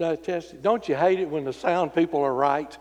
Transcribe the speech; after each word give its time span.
Don't 0.00 0.88
you 0.88 0.96
hate 0.96 1.20
it 1.20 1.28
when 1.28 1.44
the 1.44 1.52
sound 1.52 1.94
people 1.94 2.22
are 2.22 2.32
right? 2.32 2.78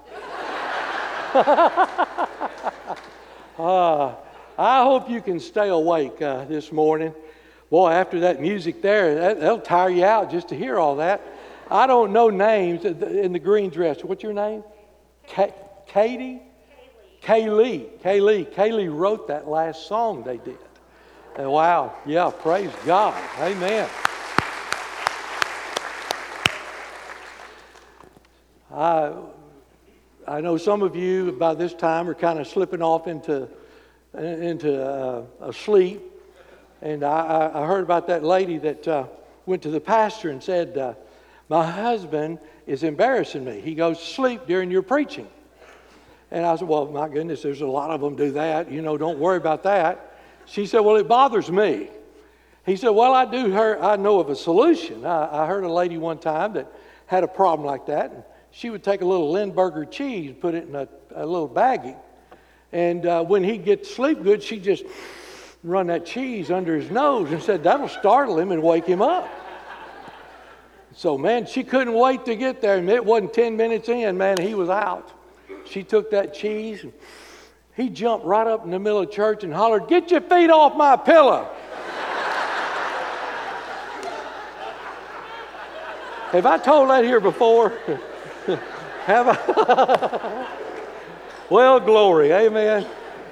uh, 3.58 4.16
I 4.58 4.84
hope 4.84 5.10
you 5.10 5.22
can 5.22 5.42
stay 5.42 5.68
awake 5.68 6.22
uh, 6.22 6.46
this 6.46 6.72
morning. 6.72 7.14
Boy, 7.70 7.92
after 7.92 8.22
that 8.22 8.40
music 8.40 8.82
there, 8.82 9.16
that, 9.16 9.42
that'll 9.42 9.60
tire 9.60 9.90
you 9.90 10.06
out 10.06 10.32
just 10.32 10.48
to 10.50 10.56
hear 10.56 10.80
all 10.80 10.96
that. 10.96 11.22
I 11.70 11.88
don't 11.88 12.14
know 12.14 12.30
names 12.30 12.86
in 12.86 13.34
the 13.34 13.40
green 13.40 13.70
dress. 13.70 14.02
What's 14.02 14.24
your 14.24 14.34
name? 14.34 14.64
Ka- 15.28 15.52
Katie? 15.88 16.42
Kaylee. 17.22 18.00
Kaylee. 18.00 18.50
Kaylee 18.50 18.94
wrote 18.94 19.28
that 19.28 19.46
last 19.46 19.88
song 19.88 20.24
they 20.24 20.38
did. 20.38 20.58
And 21.36 21.52
wow. 21.52 21.94
Yeah, 22.06 22.32
praise 22.32 22.72
God. 22.86 23.22
Amen. 23.40 23.90
I, 28.80 29.12
I 30.26 30.40
know 30.40 30.56
some 30.56 30.82
of 30.84 30.96
you 30.96 31.34
by 31.34 31.54
this 31.54 31.74
time 31.74 32.08
are 32.08 32.14
kind 32.14 32.40
of 32.40 32.48
slipping 32.48 32.82
off 32.82 33.08
into, 33.08 33.50
into 34.18 34.82
uh, 34.82 35.26
a 35.42 35.52
sleep. 35.52 36.02
And 36.82 37.04
I, 37.04 37.52
I, 37.54 37.66
heard 37.66 37.84
about 37.84 38.08
that 38.08 38.24
lady 38.24 38.58
that 38.60 38.88
uh, 38.88 39.08
went 39.46 39.64
to 39.64 39.70
the 39.70 39.82
pastor 39.82 40.30
and 40.30 40.42
said, 40.42 40.78
uh, 40.78 40.94
My 41.50 41.70
husband 41.70 42.40
is 42.68 42.84
embarrassing 42.84 43.44
me. 43.44 43.60
He 43.60 43.76
goes 43.76 44.00
to 44.00 44.06
sleep 44.06 44.48
during 44.48 44.72
your 44.72 44.82
preaching. 44.82 45.28
And 46.32 46.46
I 46.46 46.56
said, 46.56 46.70
Well, 46.70 46.86
my 46.86 47.10
goodness, 47.10 47.42
there's 47.42 47.60
a 47.60 47.68
lot 47.68 47.90
of 47.90 48.00
them 48.00 48.16
do 48.16 48.32
that. 48.32 48.72
You 48.72 48.82
know, 48.82 48.98
don't 48.98 49.20
worry 49.20 49.36
about 49.36 49.64
that. 49.64 50.22
She 50.46 50.66
said, 50.66 50.80
Well, 50.80 50.96
it 50.96 51.10
bothers 51.10 51.52
me. 51.52 51.90
He 52.66 52.78
said, 52.78 52.92
Well, 52.92 53.14
I 53.14 53.26
do 53.26 53.52
her, 53.52 53.78
I 53.84 53.98
know 53.98 54.22
of 54.22 54.30
a 54.30 54.38
solution. 54.38 55.06
I, 55.06 55.44
I 55.44 55.48
heard 55.48 55.66
a 55.66 55.74
lady 55.74 55.98
one 55.98 56.18
time 56.18 56.54
that 56.54 56.72
had 57.08 57.26
a 57.26 57.28
problem 57.28 57.66
like 57.66 57.88
that. 57.88 58.12
And 58.12 58.24
she 58.52 58.70
would 58.70 58.84
take 58.84 59.02
a 59.02 59.06
little 59.06 59.32
Limburger 59.32 59.86
cheese, 59.86 60.34
put 60.40 60.56
it 60.56 60.68
in 60.68 60.76
a, 60.76 60.88
a 61.16 61.26
little 61.26 61.50
baggie. 61.50 61.98
And 62.72 63.06
uh, 63.06 63.24
when 63.24 63.44
he'd 63.44 63.66
get 63.66 63.86
sleep 63.86 64.24
good, 64.24 64.44
she'd 64.44 64.64
just 64.64 64.84
run 65.64 65.88
that 65.88 66.06
cheese 66.06 66.52
under 66.52 66.76
his 66.76 66.90
nose 66.92 67.32
and 67.32 67.42
said, 67.42 67.64
That'll 67.64 67.90
startle 67.90 68.40
him 68.40 68.52
and 68.52 68.62
wake 68.62 68.86
him 68.86 69.02
up. 69.02 69.30
So, 70.96 71.18
man, 71.18 71.46
she 71.46 71.64
couldn't 71.64 71.94
wait 71.94 72.26
to 72.26 72.36
get 72.36 72.62
there. 72.62 72.78
And 72.78 72.90
it 72.90 73.04
wasn't 73.04 73.34
10 73.34 73.56
minutes 73.56 73.90
in, 73.90 74.18
man, 74.18 74.38
he 74.38 74.54
was 74.54 74.70
out. 74.70 75.12
She 75.66 75.84
took 75.84 76.12
that 76.12 76.34
cheese 76.34 76.84
and 76.84 76.94
he 77.76 77.90
jumped 77.90 78.26
right 78.26 78.48
up 78.48 78.66
in 78.66 78.72
the 78.72 78.80
middle 78.80 79.00
of 79.00 79.12
church 79.12 79.44
and 79.44 79.54
hollered, 79.54 79.88
Get 79.88 80.12
your 80.12 80.22
feet 80.22 80.50
off 80.50 80.76
my 80.76 80.96
pillow. 80.96 81.50
Have 86.32 86.46
I 86.46 86.58
told 86.60 86.90
that 86.92 87.04
here 87.04 87.20
before? 87.20 87.74
Have 89.10 89.28
I? 89.28 90.48
well, 91.50 91.80
glory. 91.80 92.32
Amen. 92.32 92.86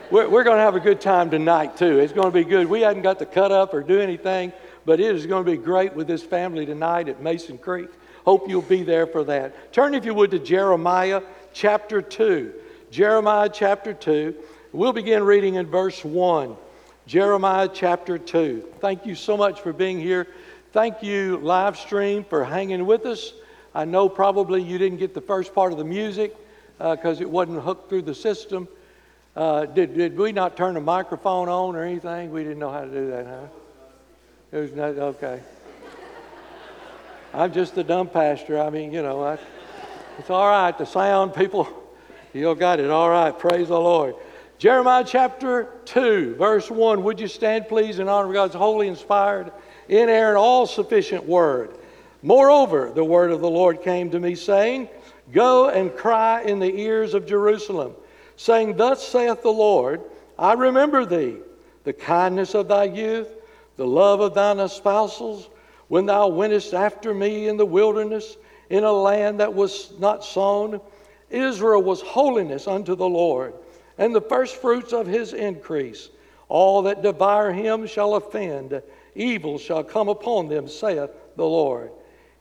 We're, 0.09 0.27
we're 0.27 0.43
going 0.43 0.57
to 0.57 0.63
have 0.63 0.73
a 0.73 0.79
good 0.79 0.99
time 0.99 1.29
tonight, 1.29 1.77
too. 1.77 1.99
It's 1.99 2.13
going 2.13 2.25
to 2.25 2.31
be 2.31 2.43
good. 2.43 2.65
We 2.65 2.81
hadn't 2.81 3.03
got 3.03 3.19
to 3.19 3.27
cut 3.27 3.51
up 3.51 3.75
or 3.75 3.83
do 3.83 4.01
anything, 4.01 4.53
but 4.85 4.99
it 4.99 5.15
is 5.15 5.27
going 5.27 5.45
to 5.45 5.51
be 5.51 5.55
great 5.55 5.93
with 5.93 6.07
this 6.07 6.23
family 6.23 6.65
tonight 6.65 7.09
at 7.09 7.21
Mason 7.21 7.59
Creek. 7.59 7.89
Hope 8.25 8.49
you'll 8.49 8.63
be 8.63 8.81
there 8.81 9.05
for 9.05 9.23
that. 9.25 9.71
Turn, 9.71 9.93
if 9.93 10.03
you 10.03 10.15
would, 10.15 10.31
to 10.31 10.39
Jeremiah 10.39 11.21
chapter 11.53 12.01
2. 12.01 12.53
Jeremiah 12.89 13.47
chapter 13.47 13.93
2. 13.93 14.33
We'll 14.71 14.93
begin 14.93 15.21
reading 15.21 15.55
in 15.55 15.67
verse 15.67 16.03
1. 16.03 16.57
Jeremiah 17.05 17.69
chapter 17.71 18.17
2. 18.17 18.67
Thank 18.79 19.05
you 19.05 19.13
so 19.13 19.37
much 19.37 19.61
for 19.61 19.73
being 19.73 19.99
here. 19.99 20.25
Thank 20.71 21.03
you, 21.03 21.37
live 21.37 21.77
stream, 21.77 22.23
for 22.23 22.43
hanging 22.43 22.87
with 22.87 23.05
us. 23.05 23.31
I 23.77 23.85
know 23.85 24.09
probably 24.09 24.63
you 24.63 24.79
didn't 24.79 24.97
get 24.97 25.13
the 25.13 25.21
first 25.21 25.53
part 25.53 25.71
of 25.71 25.77
the 25.77 25.83
music 25.83 26.35
because 26.79 27.19
uh, 27.19 27.23
it 27.23 27.29
wasn't 27.29 27.61
hooked 27.61 27.89
through 27.89 28.01
the 28.01 28.15
system. 28.15 28.67
Uh, 29.35 29.67
did, 29.67 29.93
did 29.93 30.17
we 30.17 30.31
not 30.31 30.57
turn 30.57 30.73
the 30.73 30.81
microphone 30.81 31.47
on 31.47 31.75
or 31.75 31.83
anything? 31.83 32.31
We 32.31 32.41
didn't 32.41 32.57
know 32.57 32.71
how 32.71 32.85
to 32.85 32.89
do 32.89 33.07
that, 33.11 33.27
huh? 33.27 33.45
It 34.51 34.57
was 34.57 34.73
not, 34.73 34.97
okay. 34.97 35.43
I'm 37.35 37.53
just 37.53 37.77
a 37.77 37.83
dumb 37.83 38.09
pastor. 38.09 38.59
I 38.59 38.71
mean, 38.71 38.91
you 38.91 39.03
know, 39.03 39.23
I, 39.23 39.37
it's 40.17 40.31
all 40.31 40.49
right. 40.49 40.75
The 40.75 40.85
sound 40.85 41.35
people, 41.35 41.69
you 42.33 42.55
got 42.55 42.79
it. 42.79 42.89
All 42.89 43.11
right. 43.11 43.37
Praise 43.37 43.67
the 43.67 43.79
Lord. 43.79 44.15
Jeremiah 44.57 45.03
chapter 45.05 45.69
2, 45.85 46.33
verse 46.33 46.71
1. 46.71 47.03
Would 47.03 47.19
you 47.19 47.27
stand, 47.27 47.67
please, 47.67 47.99
in 47.99 48.09
honor 48.09 48.29
of 48.29 48.33
God's 48.33 48.55
holy, 48.55 48.87
inspired, 48.87 49.51
inerrant, 49.87 50.37
all 50.37 50.65
sufficient 50.65 51.27
word? 51.27 51.76
Moreover, 52.27 52.91
the 52.93 53.03
word 53.03 53.31
of 53.31 53.41
the 53.41 53.49
Lord 53.49 53.81
came 53.81 54.11
to 54.11 54.19
me, 54.19 54.35
saying, 54.35 54.89
Go 55.31 55.69
and 55.69 55.95
cry 55.95 56.43
in 56.43 56.59
the 56.59 56.79
ears 56.79 57.13
of 57.13 57.25
Jerusalem 57.25 57.95
saying, 58.37 58.77
Thus 58.77 59.05
saith 59.05 59.41
the 59.41 59.51
Lord, 59.51 60.01
I 60.39 60.53
remember 60.53 61.05
thee, 61.05 61.37
the 61.83 61.91
kindness 61.91 62.53
of 62.53 62.69
thy 62.69 62.85
youth, 62.85 63.27
the 63.75 63.85
love 63.85 64.21
of 64.21 64.33
thine 64.33 64.57
espousals, 64.57 65.49
when 65.89 66.05
thou 66.05 66.27
wentest 66.27 66.73
after 66.73 67.13
me 67.13 67.47
in 67.47 67.57
the 67.57 67.65
wilderness, 67.65 68.37
in 68.69 68.83
a 68.83 68.91
land 68.91 69.39
that 69.39 69.53
was 69.53 69.93
not 69.99 70.23
sown. 70.23 70.79
Israel 71.29 71.81
was 71.81 72.01
holiness 72.01 72.67
unto 72.67 72.95
the 72.95 73.09
Lord, 73.09 73.53
and 73.97 74.13
the 74.13 74.21
firstfruits 74.21 74.93
of 74.93 75.07
his 75.07 75.33
increase. 75.33 76.09
All 76.49 76.83
that 76.83 77.01
devour 77.01 77.51
him 77.51 77.87
shall 77.87 78.15
offend, 78.15 78.81
evil 79.15 79.57
shall 79.57 79.83
come 79.83 80.07
upon 80.07 80.47
them, 80.47 80.67
saith 80.67 81.09
the 81.35 81.45
Lord. 81.45 81.91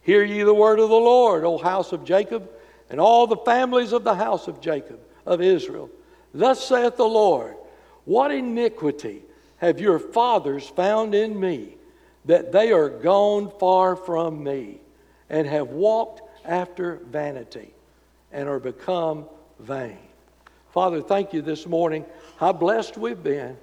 Hear 0.06 0.22
ye 0.22 0.44
the 0.44 0.54
word 0.54 0.78
of 0.78 0.88
the 0.88 0.94
Lord, 0.94 1.42
O 1.42 1.58
house 1.58 1.90
of 1.90 2.04
Jacob, 2.04 2.48
and 2.88 3.00
all 3.00 3.26
the 3.26 3.38
families 3.38 3.92
of 3.92 4.04
the 4.04 4.14
house 4.14 4.46
of 4.46 4.60
Jacob 4.60 5.00
of 5.26 5.42
Israel. 5.42 5.90
Thus 6.32 6.64
saith 6.64 6.96
the 6.96 7.08
Lord, 7.08 7.56
What 8.04 8.30
iniquity 8.30 9.22
have 9.56 9.80
your 9.80 9.98
fathers 9.98 10.68
found 10.68 11.12
in 11.16 11.40
me, 11.40 11.76
that 12.24 12.52
they 12.52 12.70
are 12.70 12.88
gone 12.88 13.50
far 13.58 13.96
from 13.96 14.44
me, 14.44 14.78
and 15.28 15.44
have 15.44 15.70
walked 15.70 16.22
after 16.44 17.00
vanity, 17.10 17.74
and 18.30 18.48
are 18.48 18.60
become 18.60 19.24
vain? 19.58 19.98
Father, 20.72 21.02
thank 21.02 21.32
you 21.32 21.42
this 21.42 21.66
morning. 21.66 22.04
How 22.36 22.52
blessed 22.52 22.96
we've 22.96 23.24
been. 23.24 23.56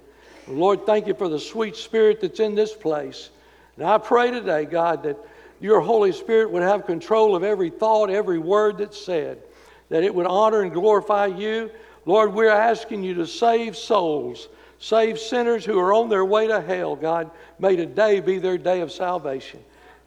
Lord, 0.46 0.84
thank 0.84 1.06
you 1.06 1.14
for 1.14 1.30
the 1.30 1.40
sweet 1.40 1.74
spirit 1.74 2.20
that's 2.20 2.40
in 2.40 2.54
this 2.54 2.74
place. 2.74 3.30
And 3.78 3.86
I 3.86 3.96
pray 3.96 4.30
today, 4.30 4.66
God, 4.66 5.04
that 5.04 5.16
your 5.60 5.80
Holy 5.80 6.12
Spirit 6.12 6.50
would 6.50 6.62
have 6.62 6.86
control 6.86 7.34
of 7.36 7.42
every 7.42 7.70
thought, 7.70 8.10
every 8.10 8.38
word 8.38 8.78
that's 8.78 9.00
said 9.00 9.42
that 9.88 10.02
it 10.02 10.14
would 10.14 10.26
honor 10.26 10.62
and 10.62 10.72
glorify 10.72 11.26
you. 11.26 11.70
Lord, 12.06 12.34
we're 12.34 12.50
asking 12.50 13.02
you 13.02 13.14
to 13.14 13.26
save 13.26 13.76
souls, 13.76 14.48
save 14.78 15.18
sinners 15.18 15.64
who 15.64 15.78
are 15.78 15.94
on 15.94 16.08
their 16.08 16.24
way 16.24 16.46
to 16.48 16.60
hell. 16.60 16.96
God, 16.96 17.30
may 17.58 17.76
today 17.76 18.20
be 18.20 18.38
their 18.38 18.58
day 18.58 18.80
of 18.80 18.92
salvation. 18.92 19.60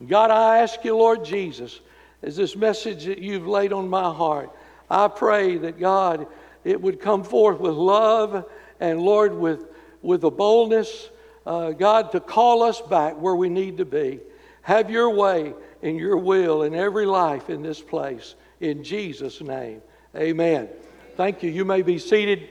God, 0.05 0.29
I 0.29 0.59
ask 0.59 0.83
you, 0.83 0.95
Lord 0.95 1.25
Jesus, 1.25 1.79
as 2.21 2.35
this 2.35 2.55
message 2.55 3.05
that 3.05 3.19
you've 3.19 3.47
laid 3.47 3.73
on 3.73 3.89
my 3.89 4.13
heart, 4.13 4.51
I 4.89 5.07
pray 5.07 5.57
that 5.57 5.79
God, 5.79 6.27
it 6.63 6.81
would 6.81 6.99
come 6.99 7.23
forth 7.23 7.59
with 7.59 7.73
love 7.73 8.45
and, 8.79 8.99
Lord, 8.99 9.33
with, 9.33 9.65
with 10.01 10.23
a 10.23 10.31
boldness, 10.31 11.09
uh, 11.45 11.71
God, 11.71 12.11
to 12.11 12.19
call 12.19 12.61
us 12.61 12.81
back 12.81 13.19
where 13.19 13.35
we 13.35 13.49
need 13.49 13.77
to 13.77 13.85
be. 13.85 14.19
Have 14.67 14.91
your 14.91 15.11
way 15.11 15.53
and 15.81 15.97
your 15.97 16.17
will 16.17 16.63
in 16.63 16.75
every 16.75 17.05
life 17.05 17.49
in 17.49 17.61
this 17.61 17.79
place 17.79 18.35
in 18.59 18.83
Jesus' 18.83 19.39
name. 19.39 19.81
Amen. 20.13 20.67
Thank 21.15 21.41
you. 21.41 21.49
You 21.49 21.63
may 21.63 21.83
be 21.83 21.97
seated. 21.97 22.49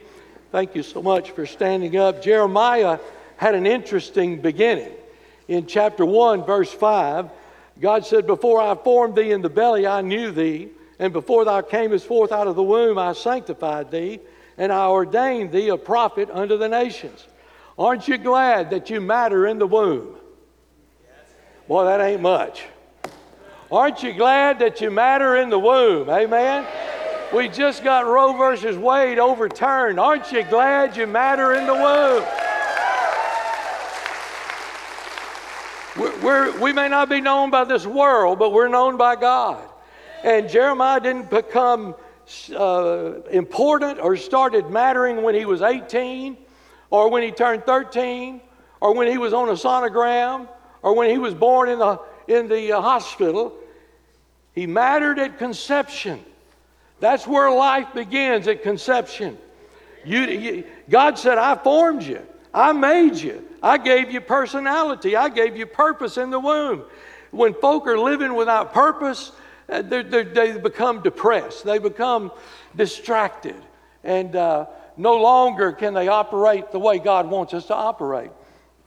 Thank 0.51 0.75
you 0.75 0.83
so 0.83 1.03
much 1.03 1.33
for 1.33 1.45
standing 1.45 1.99
up. 1.99 2.23
Jeremiah 2.23 3.01
had 3.37 3.55
an 3.55 3.67
interesting 3.67 4.41
beginning. 4.41 4.93
In 5.47 5.67
chapter 5.67 6.07
1, 6.07 6.47
verse 6.47 6.73
5, 6.73 7.29
God 7.83 8.07
said, 8.07 8.27
Before 8.27 8.63
I 8.63 8.75
formed 8.77 9.15
thee 9.15 9.33
in 9.33 9.43
the 9.43 9.51
belly, 9.51 9.87
I 9.87 10.01
knew 10.01 10.31
thee, 10.31 10.71
and 10.99 11.13
before 11.13 11.45
thou 11.45 11.61
camest 11.61 12.07
forth 12.07 12.33
out 12.33 12.47
of 12.47 12.57
the 12.57 12.63
womb, 12.63 12.97
I 12.97 13.13
sanctified 13.13 13.91
thee, 13.91 14.21
and 14.57 14.73
I 14.73 14.87
ordained 14.87 15.53
thee 15.53 15.69
a 15.69 15.77
prophet 15.77 16.31
unto 16.33 16.57
the 16.57 16.71
nations. 16.71 17.27
Aren't 17.79 18.09
you 18.09 18.17
glad 18.17 18.71
that 18.71 18.89
you 18.89 19.03
matter 19.03 19.47
in 19.47 19.59
the 19.59 19.67
womb? 19.67 20.17
Boy, 21.69 21.85
that 21.85 22.01
ain't 22.01 22.23
much. 22.23 22.65
Aren't 23.73 24.05
you 24.05 24.13
glad 24.13 24.61
that 24.61 24.81
you 24.81 24.93
matter 24.93 25.37
in 25.37 25.51
the 25.51 25.59
womb? 25.59 26.09
Amen. 26.09 26.65
We 27.35 27.49
just 27.49 27.83
got 27.83 28.07
Roe 28.07 28.35
versus 28.35 28.77
Wade 28.77 29.19
overturned. 29.19 29.99
Aren't 29.99 30.31
you 30.31 30.45
glad 30.45 30.97
you 30.97 31.09
matter 31.09 31.55
in 31.55 31.67
the 31.67 31.75
womb? 31.75 32.25
We're, 36.23 36.57
we 36.61 36.73
may 36.73 36.89
not 36.89 37.09
be 37.09 37.21
known 37.21 37.51
by 37.51 37.65
this 37.65 37.85
world, 37.85 38.39
but 38.39 38.53
we're 38.53 38.69
known 38.69 38.97
by 38.97 39.17
God. 39.17 39.69
And 40.23 40.49
Jeremiah 40.49 41.01
didn't 41.01 41.31
become 41.31 41.97
uh, 42.55 43.23
important 43.31 43.99
or 43.99 44.17
started 44.17 44.71
mattering 44.71 45.23
when 45.23 45.35
he 45.35 45.45
was 45.47 45.63
18 45.63 46.37
or 46.91 47.11
when 47.11 47.25
he 47.25 47.33
turned 47.33 47.65
13 47.65 48.41
or 48.81 48.95
when 48.95 49.09
he 49.09 49.19
was 49.19 49.33
on 49.33 49.49
a 49.49 49.53
sonogram 49.53 50.47
or 50.87 50.95
when 50.95 51.11
he 51.11 51.19
was 51.19 51.35
born 51.35 51.69
in 51.69 51.81
the 51.81 51.99
in 52.29 52.47
the 52.47 52.71
uh, 52.71 52.81
hospital, 52.81 53.53
He 54.55 54.69
mattered 54.69 55.19
at 55.19 55.37
conception. 55.37 56.25
That's 57.01 57.27
where 57.27 57.51
life 57.51 57.89
begins 57.93 58.47
at 58.47 58.63
conception. 58.63 59.37
You, 60.05 60.21
you, 60.21 60.65
God 60.89 61.19
said, 61.19 61.39
I 61.39 61.57
formed 61.57 62.05
you, 62.05 62.23
I 62.55 62.71
made 62.71 63.17
you, 63.17 63.45
I 63.61 63.79
gave 63.79 64.13
you 64.13 64.21
personality, 64.21 65.17
I 65.17 65.29
gave 65.29 65.57
you 65.57 65.67
purpose 65.67 66.19
in 66.19 66.31
the 66.31 66.39
womb. 66.39 66.85
When 67.33 67.55
folk 67.55 67.89
are 67.89 67.99
living 67.99 68.37
without 68.37 68.73
purpose, 68.73 69.33
uh, 69.69 69.83
they're, 69.83 70.05
they're, 70.05 70.23
they 70.23 70.57
become 70.57 71.03
depressed, 71.03 71.65
they 71.65 71.81
become 71.81 72.31
distracted, 72.77 73.61
and 74.05 74.37
uh, 74.37 74.67
no 74.97 75.17
longer 75.17 75.73
can 75.73 75.95
they 75.95 76.07
operate 76.07 76.71
the 76.71 76.79
way 76.79 77.01
God 77.01 77.29
wants 77.29 77.55
us 77.55 77.67
to 77.67 77.75
operate. 77.75 78.31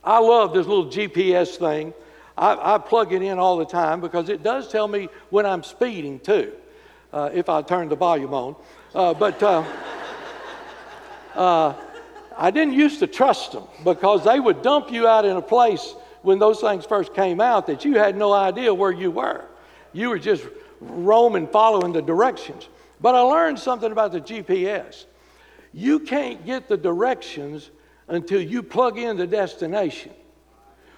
I 0.04 0.19
love 0.19 0.54
this 0.54 0.66
little 0.66 0.86
GPS 0.86 1.57
thing. 1.57 1.94
I, 2.38 2.75
I 2.75 2.78
plug 2.78 3.12
it 3.12 3.22
in 3.22 3.38
all 3.38 3.57
the 3.57 3.66
time 3.66 4.00
because 4.00 4.30
it 4.30 4.44
does 4.44 4.72
tell 4.72 4.88
me 4.88 5.10
when 5.30 5.46
I'm 5.46 5.62
speeding 5.62 6.19
too, 6.19 6.54
uh, 7.12 7.30
if 7.34 7.50
I 7.50 7.62
turn 7.62 7.90
the 7.90 7.96
volume 7.96 8.34
on. 8.34 8.56
Uh, 8.96 9.13
but 9.13 9.44
uh, 9.44 9.63
uh, 11.36 11.74
I 12.38 12.51
didn't 12.51 12.74
used 12.74 13.00
to 13.00 13.07
trust 13.07 13.51
them 13.51 13.63
because 13.84 14.24
they 14.24 14.40
would 14.40 14.62
dump 14.62 14.92
you 14.92 15.07
out 15.07 15.25
in 15.25 15.36
a 15.36 15.42
place 15.42 15.96
when 16.22 16.40
those 16.40 16.62
things 16.62 16.86
first 16.86 17.13
came 17.13 17.42
out 17.42 17.68
that 17.68 17.84
you 17.84 17.98
had 17.98 18.16
no 18.16 18.31
idea 18.31 18.74
where 18.74 18.92
you 18.92 19.12
were. 19.12 19.45
You 19.92 20.10
were 20.10 20.19
just 20.19 20.45
roaming, 20.80 21.48
following 21.48 21.92
the 21.92 22.02
directions. 22.02 22.69
But 23.02 23.16
I 23.16 23.22
learned 23.22 23.60
something 23.60 23.92
about 23.92 24.12
the 24.12 24.22
GPS. 24.22 25.06
You 25.74 26.00
can't 26.00 26.45
get 26.45 26.68
the 26.68 26.78
directions 26.78 27.69
until 28.10 28.42
you 28.42 28.62
plug 28.62 28.98
in 28.98 29.18
the 29.18 29.28
destination. 29.28 30.12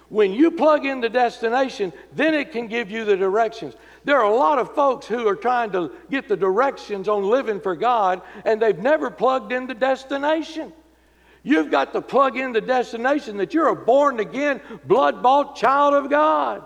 When 0.08 0.32
you 0.32 0.50
plug 0.50 0.84
in 0.84 1.00
the 1.00 1.08
destination, 1.08 1.92
then 2.14 2.34
it 2.34 2.52
can 2.52 2.66
give 2.66 2.90
you 2.90 3.04
the 3.04 3.16
directions. 3.16 3.74
There 4.04 4.18
are 4.18 4.30
a 4.30 4.36
lot 4.36 4.58
of 4.58 4.74
folks 4.74 5.06
who 5.06 5.26
are 5.26 5.36
trying 5.36 5.72
to 5.72 5.90
get 6.10 6.28
the 6.28 6.36
directions 6.36 7.08
on 7.08 7.22
living 7.22 7.60
for 7.60 7.74
God, 7.74 8.20
and 8.44 8.60
they've 8.60 8.78
never 8.78 9.10
plugged 9.10 9.52
in 9.52 9.66
the 9.66 9.74
destination. 9.74 10.72
You've 11.42 11.70
got 11.70 11.92
to 11.94 12.02
plug 12.02 12.36
in 12.36 12.52
the 12.52 12.60
destination 12.60 13.38
that 13.38 13.54
you're 13.54 13.68
a 13.68 13.76
born 13.76 14.20
again, 14.20 14.60
blood 14.84 15.22
bought 15.22 15.56
child 15.56 15.94
of 15.94 16.10
God. 16.10 16.62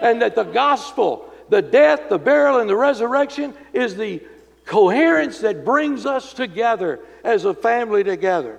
And 0.00 0.20
that 0.22 0.34
the 0.34 0.44
gospel, 0.44 1.32
the 1.48 1.62
death, 1.62 2.08
the 2.08 2.18
burial, 2.18 2.58
and 2.58 2.68
the 2.68 2.76
resurrection 2.76 3.54
is 3.72 3.96
the 3.96 4.22
coherence 4.64 5.38
that 5.40 5.64
brings 5.64 6.06
us 6.06 6.32
together 6.32 7.00
as 7.24 7.44
a 7.44 7.54
family 7.54 8.04
together. 8.04 8.58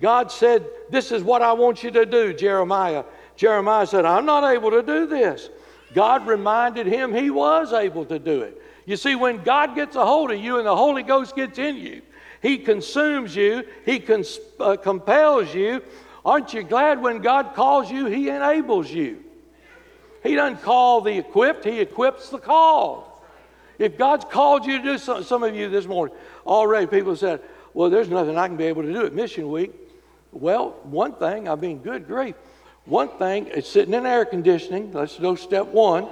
God 0.00 0.30
said, 0.30 0.66
This 0.90 1.12
is 1.12 1.22
what 1.22 1.42
I 1.42 1.52
want 1.52 1.82
you 1.82 1.90
to 1.92 2.06
do, 2.06 2.32
Jeremiah. 2.34 3.04
Jeremiah 3.36 3.86
said, 3.86 4.04
I'm 4.04 4.26
not 4.26 4.44
able 4.44 4.70
to 4.70 4.82
do 4.82 5.06
this. 5.06 5.50
God 5.94 6.26
reminded 6.26 6.86
him 6.86 7.14
he 7.14 7.30
was 7.30 7.72
able 7.72 8.04
to 8.06 8.18
do 8.18 8.42
it. 8.42 8.60
You 8.86 8.96
see, 8.96 9.14
when 9.14 9.42
God 9.42 9.74
gets 9.74 9.96
a 9.96 10.06
hold 10.06 10.30
of 10.30 10.38
you 10.38 10.58
and 10.58 10.66
the 10.66 10.76
Holy 10.76 11.02
Ghost 11.02 11.34
gets 11.34 11.58
in 11.58 11.76
you, 11.76 12.02
He 12.40 12.58
consumes 12.58 13.34
you, 13.34 13.64
He 13.84 13.98
cons- 13.98 14.38
uh, 14.60 14.76
compels 14.76 15.52
you. 15.54 15.82
Aren't 16.24 16.54
you 16.54 16.62
glad 16.62 17.02
when 17.02 17.18
God 17.18 17.54
calls 17.54 17.90
you, 17.90 18.06
He 18.06 18.28
enables 18.28 18.90
you? 18.90 19.24
He 20.22 20.34
doesn't 20.34 20.62
call 20.62 21.00
the 21.00 21.18
equipped, 21.18 21.64
He 21.64 21.80
equips 21.80 22.30
the 22.30 22.38
called. 22.38 23.04
If 23.78 23.98
God's 23.98 24.24
called 24.24 24.64
you 24.64 24.78
to 24.78 24.84
do 24.84 24.98
something, 24.98 25.24
some 25.24 25.42
of 25.42 25.54
you 25.54 25.68
this 25.68 25.86
morning, 25.86 26.14
already 26.46 26.86
people 26.86 27.16
said, 27.16 27.40
Well, 27.74 27.90
there's 27.90 28.08
nothing 28.08 28.38
I 28.38 28.46
can 28.46 28.56
be 28.56 28.64
able 28.64 28.82
to 28.82 28.92
do 28.92 29.04
at 29.04 29.12
Mission 29.12 29.50
Week. 29.50 29.72
Well, 30.36 30.76
one 30.82 31.14
thing, 31.14 31.48
I 31.48 31.54
mean, 31.54 31.78
good 31.78 32.06
grief. 32.06 32.34
One 32.84 33.08
thing 33.08 33.46
is 33.46 33.66
sitting 33.66 33.94
in 33.94 34.04
air 34.04 34.26
conditioning. 34.26 34.92
Let's 34.92 35.18
go 35.18 35.34
step 35.34 35.66
one. 35.66 36.08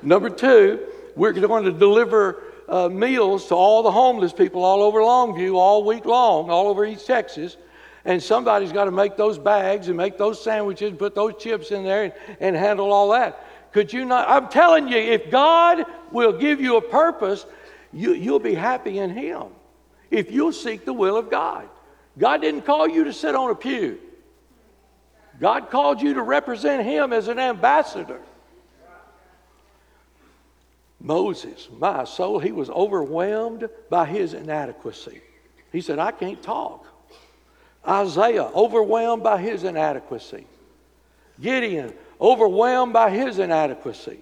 Number 0.00 0.30
two, 0.30 0.80
we're 1.16 1.32
going 1.32 1.64
to 1.64 1.72
deliver 1.72 2.42
uh, 2.68 2.88
meals 2.88 3.48
to 3.48 3.54
all 3.54 3.82
the 3.82 3.90
homeless 3.90 4.32
people 4.32 4.64
all 4.64 4.82
over 4.82 5.00
Longview 5.00 5.54
all 5.56 5.84
week 5.84 6.04
long, 6.04 6.50
all 6.50 6.68
over 6.68 6.86
East 6.86 7.06
Texas. 7.06 7.56
And 8.04 8.22
somebody's 8.22 8.70
got 8.70 8.84
to 8.84 8.92
make 8.92 9.16
those 9.16 9.38
bags 9.38 9.88
and 9.88 9.96
make 9.96 10.18
those 10.18 10.42
sandwiches, 10.42 10.90
and 10.90 10.98
put 10.98 11.16
those 11.16 11.34
chips 11.38 11.72
in 11.72 11.82
there, 11.82 12.04
and, 12.04 12.12
and 12.38 12.56
handle 12.56 12.92
all 12.92 13.10
that. 13.10 13.44
Could 13.72 13.92
you 13.92 14.04
not? 14.04 14.28
I'm 14.28 14.48
telling 14.48 14.86
you, 14.86 14.98
if 14.98 15.30
God 15.30 15.84
will 16.12 16.32
give 16.32 16.60
you 16.60 16.76
a 16.76 16.82
purpose, 16.82 17.44
you, 17.92 18.14
you'll 18.14 18.38
be 18.38 18.54
happy 18.54 18.98
in 18.98 19.10
Him. 19.10 19.46
If 20.10 20.30
you'll 20.30 20.52
seek 20.52 20.84
the 20.84 20.92
will 20.92 21.16
of 21.16 21.28
God. 21.28 21.68
God 22.18 22.40
didn't 22.40 22.62
call 22.62 22.88
you 22.88 23.04
to 23.04 23.12
sit 23.12 23.34
on 23.34 23.50
a 23.50 23.54
pew. 23.54 23.98
God 25.40 25.70
called 25.70 26.00
you 26.00 26.14
to 26.14 26.22
represent 26.22 26.84
Him 26.84 27.12
as 27.12 27.28
an 27.28 27.38
ambassador. 27.38 28.20
Moses, 31.04 31.68
my 31.78 32.04
soul, 32.04 32.38
he 32.38 32.50
was 32.50 32.70
overwhelmed 32.70 33.68
by 33.90 34.06
his 34.06 34.32
inadequacy. 34.32 35.20
He 35.70 35.82
said, 35.82 35.98
I 35.98 36.12
can't 36.12 36.42
talk. 36.42 36.86
Isaiah, 37.86 38.44
overwhelmed 38.44 39.22
by 39.22 39.36
his 39.38 39.64
inadequacy. 39.64 40.46
Gideon, 41.38 41.92
overwhelmed 42.18 42.94
by 42.94 43.10
his 43.10 43.38
inadequacy. 43.38 44.18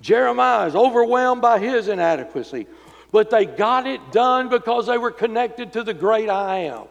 Jeremiah 0.00 0.66
is 0.66 0.74
overwhelmed 0.74 1.42
by 1.42 1.58
his 1.58 1.88
inadequacy. 1.88 2.68
But 3.12 3.28
they 3.28 3.44
got 3.44 3.86
it 3.86 4.00
done 4.10 4.48
because 4.48 4.86
they 4.86 4.96
were 4.96 5.10
connected 5.10 5.74
to 5.74 5.82
the 5.82 5.94
great 5.94 6.30
I 6.30 6.60
am. 6.60 6.84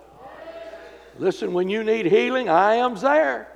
Listen, 1.20 1.54
when 1.54 1.70
you 1.70 1.84
need 1.84 2.06
healing, 2.06 2.50
I 2.50 2.76
am 2.76 2.96
there. 2.96 3.48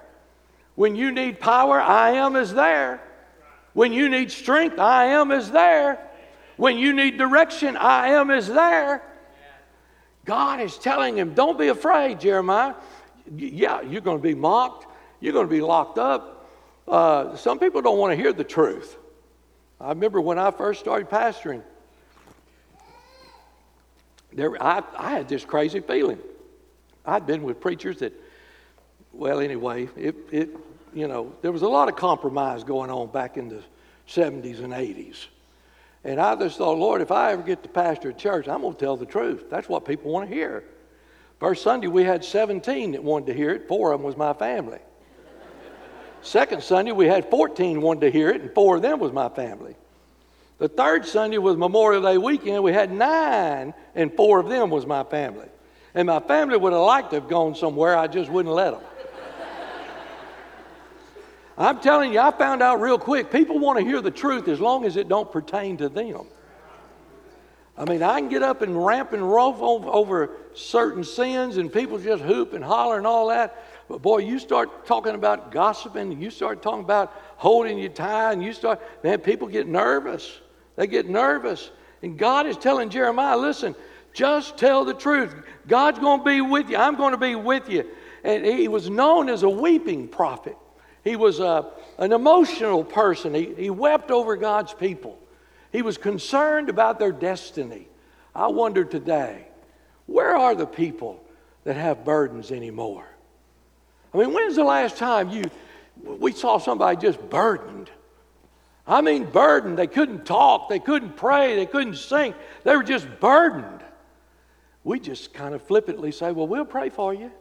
When 0.75 0.95
you 0.95 1.11
need 1.11 1.39
power, 1.39 1.81
I 1.81 2.11
am 2.11 2.35
is 2.35 2.53
there. 2.53 3.01
When 3.73 3.93
you 3.93 4.09
need 4.09 4.31
strength, 4.31 4.79
I 4.79 5.05
am 5.05 5.31
is 5.31 5.51
there. 5.51 5.99
When 6.55 6.77
you 6.77 6.93
need 6.93 7.17
direction, 7.17 7.75
I 7.77 8.09
am 8.09 8.31
is 8.31 8.47
there. 8.47 9.01
God 10.25 10.59
is 10.59 10.77
telling 10.77 11.17
him, 11.17 11.33
Don't 11.33 11.57
be 11.57 11.69
afraid, 11.69 12.19
Jeremiah. 12.19 12.75
Yeah, 13.35 13.81
you're 13.81 14.01
going 14.01 14.17
to 14.17 14.23
be 14.23 14.35
mocked, 14.35 14.87
you're 15.19 15.33
going 15.33 15.47
to 15.47 15.51
be 15.51 15.61
locked 15.61 15.97
up. 15.97 16.49
Uh, 16.87 17.35
some 17.35 17.59
people 17.59 17.81
don't 17.81 17.97
want 17.97 18.11
to 18.11 18.15
hear 18.15 18.33
the 18.33 18.43
truth. 18.43 18.97
I 19.79 19.89
remember 19.89 20.21
when 20.21 20.39
I 20.39 20.51
first 20.51 20.79
started 20.79 21.09
pastoring, 21.09 21.61
there, 24.33 24.61
I, 24.61 24.83
I 24.95 25.11
had 25.11 25.27
this 25.27 25.43
crazy 25.45 25.79
feeling. 25.79 26.19
I'd 27.07 27.25
been 27.25 27.43
with 27.43 27.61
preachers 27.61 27.99
that, 27.99 28.13
well, 29.13 29.39
anyway, 29.39 29.87
it, 29.95 30.15
it, 30.29 30.49
you 30.93 31.07
know, 31.07 31.33
there 31.41 31.53
was 31.53 31.61
a 31.61 31.67
lot 31.67 31.87
of 31.87 31.95
compromise 31.95 32.65
going 32.65 32.91
on 32.91 33.07
back 33.07 33.37
in 33.37 33.47
the 33.47 33.63
70s 34.09 34.59
and 34.63 34.73
80s. 34.73 35.27
And 36.03 36.19
I 36.19 36.35
just 36.35 36.57
thought, 36.57 36.77
Lord, 36.77 37.01
if 37.01 37.11
I 37.11 37.31
ever 37.31 37.41
get 37.41 37.63
to 37.63 37.69
pastor 37.69 38.09
a 38.09 38.13
church, 38.13 38.47
I'm 38.47 38.61
going 38.61 38.73
to 38.73 38.79
tell 38.79 38.97
the 38.97 39.05
truth. 39.05 39.45
That's 39.49 39.69
what 39.69 39.85
people 39.85 40.11
want 40.11 40.29
to 40.29 40.35
hear. 40.35 40.65
First 41.39 41.63
Sunday, 41.63 41.87
we 41.87 42.03
had 42.03 42.25
17 42.25 42.91
that 42.91 43.03
wanted 43.03 43.27
to 43.27 43.33
hear 43.33 43.51
it. 43.51 43.67
Four 43.67 43.93
of 43.93 43.99
them 43.99 44.05
was 44.05 44.17
my 44.17 44.33
family. 44.33 44.79
Second 46.21 46.61
Sunday, 46.61 46.91
we 46.91 47.05
had 47.05 47.29
14 47.29 47.81
wanted 47.81 48.01
to 48.01 48.11
hear 48.11 48.29
it, 48.29 48.41
and 48.41 48.53
four 48.53 48.75
of 48.75 48.81
them 48.81 48.99
was 48.99 49.13
my 49.13 49.29
family. 49.29 49.75
The 50.57 50.67
third 50.67 51.05
Sunday 51.05 51.37
was 51.37 51.55
Memorial 51.55 52.01
Day 52.01 52.17
weekend. 52.17 52.63
We 52.63 52.73
had 52.73 52.91
nine, 52.91 53.73
and 53.95 54.13
four 54.13 54.39
of 54.39 54.49
them 54.49 54.69
was 54.69 54.85
my 54.85 55.03
family. 55.03 55.47
And 55.97 56.05
my 56.05 56.19
family 56.19 56.57
would 56.57 56.73
have 56.73 56.81
liked 56.83 57.09
to 57.09 57.15
have 57.15 57.27
gone 57.27 57.55
somewhere, 57.55 57.97
I 57.97 58.05
just 58.05 58.29
wouldn't 58.29 58.53
let 58.53 58.69
them. 58.69 58.81
I'm 61.57 61.79
telling 61.79 62.13
you, 62.13 62.19
I 62.19 62.29
found 62.29 62.61
out 62.61 62.79
real 62.79 62.99
quick, 62.99 63.31
people 63.31 63.57
want 63.57 63.79
to 63.79 63.83
hear 63.83 63.99
the 63.99 64.11
truth 64.11 64.47
as 64.47 64.59
long 64.59 64.85
as 64.85 64.95
it 64.95 65.09
don't 65.09 65.31
pertain 65.31 65.75
to 65.77 65.89
them. 65.89 66.27
I 67.75 67.85
mean, 67.85 68.03
I 68.03 68.19
can 68.19 68.29
get 68.29 68.43
up 68.43 68.61
and 68.61 68.85
ramp 68.85 69.11
and 69.13 69.27
rope 69.27 69.59
over 69.59 70.29
certain 70.53 71.03
sins 71.03 71.57
and 71.57 71.73
people 71.73 71.97
just 71.97 72.21
hoop 72.21 72.53
and 72.53 72.63
holler 72.63 72.99
and 72.99 73.07
all 73.07 73.29
that. 73.29 73.65
But 73.89 74.03
boy, 74.03 74.19
you 74.19 74.37
start 74.37 74.85
talking 74.85 75.15
about 75.15 75.51
gossiping, 75.51 76.21
you 76.21 76.29
start 76.29 76.61
talking 76.61 76.83
about 76.83 77.11
holding 77.37 77.79
your 77.79 77.89
tie, 77.89 78.33
and 78.33 78.43
you 78.43 78.53
start, 78.53 78.79
man, 79.03 79.17
people 79.17 79.47
get 79.47 79.67
nervous. 79.67 80.41
They 80.75 80.85
get 80.85 81.09
nervous. 81.09 81.71
And 82.03 82.19
God 82.19 82.45
is 82.45 82.55
telling 82.55 82.91
Jeremiah, 82.91 83.35
listen, 83.35 83.73
just 84.17 84.57
tell 84.57 84.83
the 84.83 84.95
truth. 84.95 85.35
God's 85.67 85.99
going 85.99 86.21
to 86.21 86.25
be 86.25 86.41
with 86.41 86.71
you. 86.71 86.77
I'm 86.77 86.95
going 86.95 87.11
to 87.11 87.19
be 87.19 87.35
with 87.35 87.69
you. 87.69 87.85
And 88.23 88.43
he 88.43 88.67
was 88.67 88.89
known 88.89 89.29
as 89.29 89.43
a 89.43 89.49
weeping 89.49 90.07
prophet. 90.07 90.57
He 91.03 91.15
was 91.15 91.39
a, 91.39 91.69
an 91.99 92.11
emotional 92.11 92.83
person. 92.83 93.35
He, 93.35 93.53
he 93.53 93.69
wept 93.69 94.09
over 94.09 94.35
God's 94.35 94.73
people. 94.73 95.19
He 95.71 95.83
was 95.83 95.99
concerned 95.99 96.67
about 96.67 96.97
their 96.97 97.11
destiny. 97.11 97.87
I 98.33 98.47
wonder 98.47 98.83
today, 98.83 99.45
where 100.07 100.35
are 100.35 100.55
the 100.55 100.65
people 100.65 101.23
that 101.63 101.75
have 101.75 102.03
burdens 102.03 102.51
anymore? 102.51 103.05
I 104.15 104.17
mean, 104.17 104.33
when's 104.33 104.55
the 104.55 104.63
last 104.63 104.97
time 104.97 105.29
you 105.29 105.43
we 106.03 106.31
saw 106.31 106.57
somebody 106.57 106.97
just 106.97 107.29
burdened? 107.29 107.91
I 108.87 109.01
mean, 109.01 109.25
burdened. 109.25 109.77
They 109.77 109.85
couldn't 109.85 110.25
talk, 110.25 110.69
they 110.69 110.79
couldn't 110.79 111.17
pray, 111.17 111.55
they 111.55 111.67
couldn't 111.67 111.97
sing. 111.97 112.33
They 112.63 112.75
were 112.75 112.83
just 112.83 113.07
burdened. 113.19 113.76
We 114.83 114.99
just 114.99 115.33
kind 115.33 115.53
of 115.53 115.61
flippantly 115.61 116.11
say, 116.11 116.31
Well, 116.31 116.47
we'll 116.47 116.65
pray 116.65 116.89
for 116.89 117.13
you, 117.13 117.31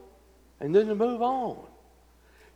and 0.59 0.75
then 0.75 0.87
move 0.97 1.21
on. 1.21 1.57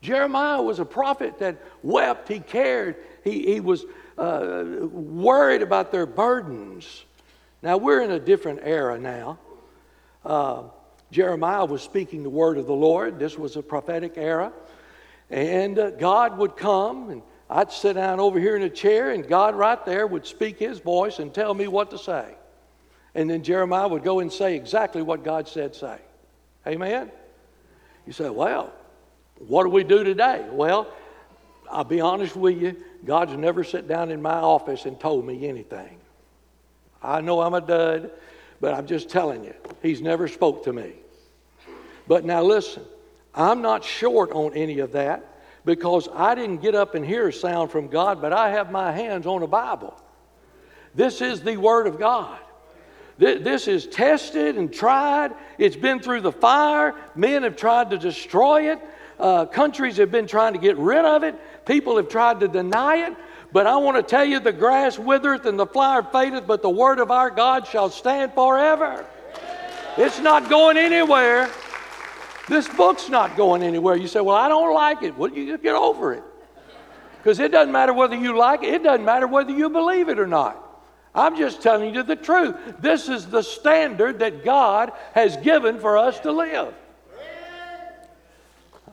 Jeremiah 0.01 0.61
was 0.61 0.79
a 0.79 0.85
prophet 0.85 1.37
that 1.39 1.61
wept, 1.83 2.27
he 2.27 2.39
cared, 2.39 2.95
he, 3.23 3.53
he 3.53 3.59
was 3.59 3.85
uh, 4.17 4.63
worried 4.91 5.61
about 5.61 5.91
their 5.91 6.07
burdens. 6.07 7.05
Now, 7.61 7.77
we're 7.77 8.01
in 8.01 8.11
a 8.11 8.19
different 8.19 8.61
era 8.63 8.97
now. 8.97 9.37
Uh, 10.25 10.63
Jeremiah 11.11 11.65
was 11.65 11.83
speaking 11.83 12.23
the 12.23 12.29
word 12.29 12.57
of 12.57 12.65
the 12.65 12.73
Lord. 12.73 13.19
This 13.19 13.37
was 13.37 13.55
a 13.55 13.61
prophetic 13.61 14.13
era. 14.15 14.51
And 15.29 15.77
uh, 15.77 15.91
God 15.91 16.37
would 16.37 16.57
come, 16.57 17.09
and 17.09 17.21
I'd 17.49 17.71
sit 17.71 17.93
down 17.93 18.19
over 18.19 18.39
here 18.39 18.55
in 18.55 18.63
a 18.63 18.69
chair, 18.69 19.11
and 19.11 19.27
God 19.27 19.55
right 19.55 19.83
there 19.85 20.07
would 20.07 20.25
speak 20.25 20.57
his 20.57 20.79
voice 20.79 21.19
and 21.19 21.33
tell 21.33 21.53
me 21.53 21.67
what 21.67 21.91
to 21.91 21.97
say. 21.97 22.35
And 23.13 23.29
then 23.29 23.43
Jeremiah 23.43 23.87
would 23.87 24.03
go 24.03 24.19
and 24.19 24.31
say 24.31 24.55
exactly 24.55 25.01
what 25.01 25.23
God 25.23 25.47
said 25.47 25.75
say. 25.75 25.97
Amen? 26.65 27.11
You 28.05 28.13
say, 28.13 28.29
well, 28.29 28.71
what 29.39 29.63
do 29.63 29.69
we 29.69 29.83
do 29.83 30.03
today? 30.03 30.45
Well, 30.51 30.87
I'll 31.69 31.83
be 31.83 32.01
honest 32.01 32.35
with 32.35 32.61
you, 32.61 32.75
God's 33.05 33.33
never 33.33 33.63
sat 33.63 33.87
down 33.87 34.11
in 34.11 34.21
my 34.21 34.35
office 34.35 34.85
and 34.85 34.99
told 34.99 35.25
me 35.25 35.47
anything. 35.47 35.97
I 37.01 37.21
know 37.21 37.41
I'm 37.41 37.53
a 37.53 37.61
dud, 37.61 38.11
but 38.59 38.73
I'm 38.73 38.85
just 38.85 39.09
telling 39.09 39.43
you, 39.43 39.53
He's 39.81 40.01
never 40.01 40.27
spoke 40.27 40.63
to 40.65 40.73
me. 40.73 40.93
But 42.07 42.25
now 42.25 42.43
listen, 42.43 42.83
I'm 43.33 43.61
not 43.61 43.83
short 43.83 44.31
on 44.31 44.53
any 44.53 44.79
of 44.79 44.91
that 44.91 45.25
because 45.65 46.09
I 46.13 46.35
didn't 46.35 46.57
get 46.57 46.75
up 46.75 46.95
and 46.95 47.05
hear 47.05 47.29
a 47.29 47.33
sound 47.33 47.71
from 47.71 47.87
God, 47.87 48.21
but 48.21 48.33
I 48.33 48.51
have 48.51 48.71
my 48.71 48.91
hands 48.91 49.25
on 49.25 49.41
a 49.41 49.47
Bible. 49.47 49.99
This 50.93 51.21
is 51.21 51.41
the 51.41 51.57
Word 51.57 51.87
of 51.87 51.97
God. 51.97 52.39
This 53.21 53.67
is 53.67 53.85
tested 53.85 54.57
and 54.57 54.73
tried. 54.73 55.35
It's 55.59 55.75
been 55.75 55.99
through 55.99 56.21
the 56.21 56.31
fire. 56.31 56.95
Men 57.15 57.43
have 57.43 57.55
tried 57.55 57.91
to 57.91 57.97
destroy 57.99 58.71
it. 58.71 58.79
Uh, 59.19 59.45
countries 59.45 59.97
have 59.97 60.11
been 60.11 60.25
trying 60.25 60.53
to 60.53 60.59
get 60.59 60.75
rid 60.77 61.05
of 61.05 61.21
it. 61.21 61.35
People 61.67 61.97
have 61.97 62.09
tried 62.09 62.39
to 62.39 62.47
deny 62.47 63.07
it. 63.07 63.15
But 63.51 63.67
I 63.67 63.75
want 63.75 63.97
to 63.97 64.01
tell 64.01 64.25
you 64.25 64.39
the 64.39 64.51
grass 64.51 64.97
withereth 64.97 65.45
and 65.45 65.59
the 65.59 65.67
flower 65.67 66.01
fadeth, 66.01 66.47
but 66.47 66.63
the 66.63 66.69
word 66.71 66.97
of 66.97 67.11
our 67.11 67.29
God 67.29 67.67
shall 67.67 67.91
stand 67.91 68.33
forever. 68.33 69.05
It's 69.97 70.19
not 70.19 70.49
going 70.49 70.77
anywhere. 70.77 71.47
This 72.49 72.67
book's 72.69 73.07
not 73.07 73.37
going 73.37 73.61
anywhere. 73.61 73.97
You 73.97 74.07
say, 74.07 74.21
Well, 74.21 74.35
I 74.35 74.47
don't 74.47 74.73
like 74.73 75.03
it. 75.03 75.15
Well, 75.15 75.29
you 75.29 75.59
get 75.59 75.75
over 75.75 76.13
it. 76.13 76.23
Because 77.17 77.39
it 77.39 77.51
doesn't 77.51 77.71
matter 77.71 77.93
whether 77.93 78.15
you 78.15 78.35
like 78.35 78.63
it, 78.63 78.73
it 78.73 78.83
doesn't 78.83 79.05
matter 79.05 79.27
whether 79.27 79.51
you 79.51 79.69
believe 79.69 80.09
it 80.09 80.17
or 80.17 80.25
not. 80.25 80.69
I'm 81.13 81.35
just 81.35 81.61
telling 81.61 81.93
you 81.93 82.03
the 82.03 82.15
truth. 82.15 82.55
This 82.79 83.09
is 83.09 83.25
the 83.25 83.41
standard 83.41 84.19
that 84.19 84.45
God 84.45 84.93
has 85.13 85.35
given 85.37 85.79
for 85.79 85.97
us 85.97 86.19
to 86.21 86.31
live. 86.31 86.73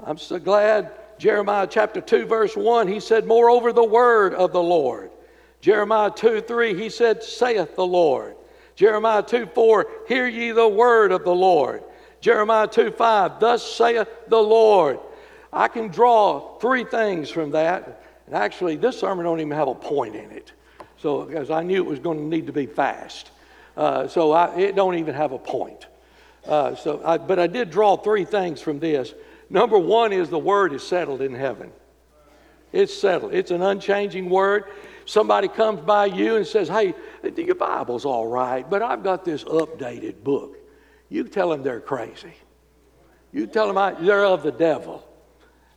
I'm 0.05 0.19
so 0.19 0.39
glad 0.39 0.93
Jeremiah 1.19 1.67
chapter 1.69 2.01
2, 2.01 2.27
verse 2.27 2.57
1, 2.57 2.89
he 2.89 3.01
said, 3.01 3.27
Moreover, 3.27 3.73
the 3.73 3.85
word 3.85 4.35
of 4.35 4.53
the 4.53 4.63
Lord. 4.63 5.11
Jeremiah 5.61 6.11
2, 6.15 6.43
3, 6.43 6.75
he 6.75 6.89
said, 6.89 7.23
Saith 7.23 7.75
the 7.75 7.87
Lord. 7.87 8.37
Jeremiah 8.77 9.23
2, 9.23 9.47
4, 9.47 9.87
Hear 10.07 10.29
ye 10.29 10.53
the 10.53 10.69
word 10.69 11.11
of 11.11 11.25
the 11.25 11.35
Lord. 11.35 11.83
Jeremiah 12.21 12.69
2, 12.69 12.93
5, 12.93 13.41
Thus 13.41 13.63
saith 13.77 14.09
the 14.29 14.43
Lord. 14.43 15.01
I 15.53 15.67
can 15.69 15.89
draw 15.89 16.59
three 16.59 16.85
things 16.85 17.31
from 17.31 17.51
that. 17.53 18.03
And 18.27 18.35
actually, 18.35 18.77
this 18.77 18.99
sermon 19.01 19.25
don't 19.25 19.41
even 19.41 19.53
have 19.53 19.69
a 19.69 19.75
point 19.75 20.15
in 20.15 20.31
it. 20.31 20.53
So, 21.01 21.23
because 21.23 21.51
I 21.51 21.63
knew 21.63 21.77
it 21.77 21.87
was 21.87 21.99
going 21.99 22.19
to 22.19 22.25
need 22.25 22.47
to 22.47 22.53
be 22.53 22.67
fast. 22.67 23.31
Uh, 23.77 24.09
so 24.09 24.33
I, 24.33 24.57
it 24.57 24.75
don't 24.75 24.97
even 24.97 25.15
have 25.15 25.33
a 25.33 25.39
point. 25.39 25.87
Uh, 26.47 26.75
so, 26.75 27.01
I, 27.05 27.19
but 27.19 27.39
I 27.39 27.47
did 27.47 27.71
draw 27.71 27.97
three 27.97 28.25
things 28.25 28.61
from 28.61 28.81
this. 28.81 29.15
Number 29.51 29.79
one 29.79 30.13
is 30.13 30.29
the 30.29 30.39
word 30.39 30.73
is 30.73 30.87
settled 30.87 31.23
in 31.23 31.35
heaven. 31.35 31.71
It's 32.73 32.93
settled. 32.93 33.35
It's 33.35 33.51
an 33.51 33.63
unchanging 33.63 34.29
word. 34.29 34.65
Somebody 35.07 35.49
comes 35.49 35.81
by 35.81 36.07
you 36.07 36.37
and 36.37 36.47
says, 36.47 36.69
Hey, 36.69 36.95
your 37.37 37.55
Bible's 37.55 38.05
all 38.05 38.27
right, 38.27 38.69
but 38.69 38.83
I've 38.83 39.03
got 39.03 39.25
this 39.25 39.45
updated 39.45 40.23
book. 40.23 40.59
You 41.09 41.25
tell 41.25 41.49
them 41.49 41.63
they're 41.63 41.81
crazy. 41.81 42.35
You 43.33 43.47
tell 43.47 43.67
them 43.67 43.79
I, 43.79 43.93
they're 43.93 44.25
of 44.25 44.43
the 44.43 44.53
devil. 44.53 45.07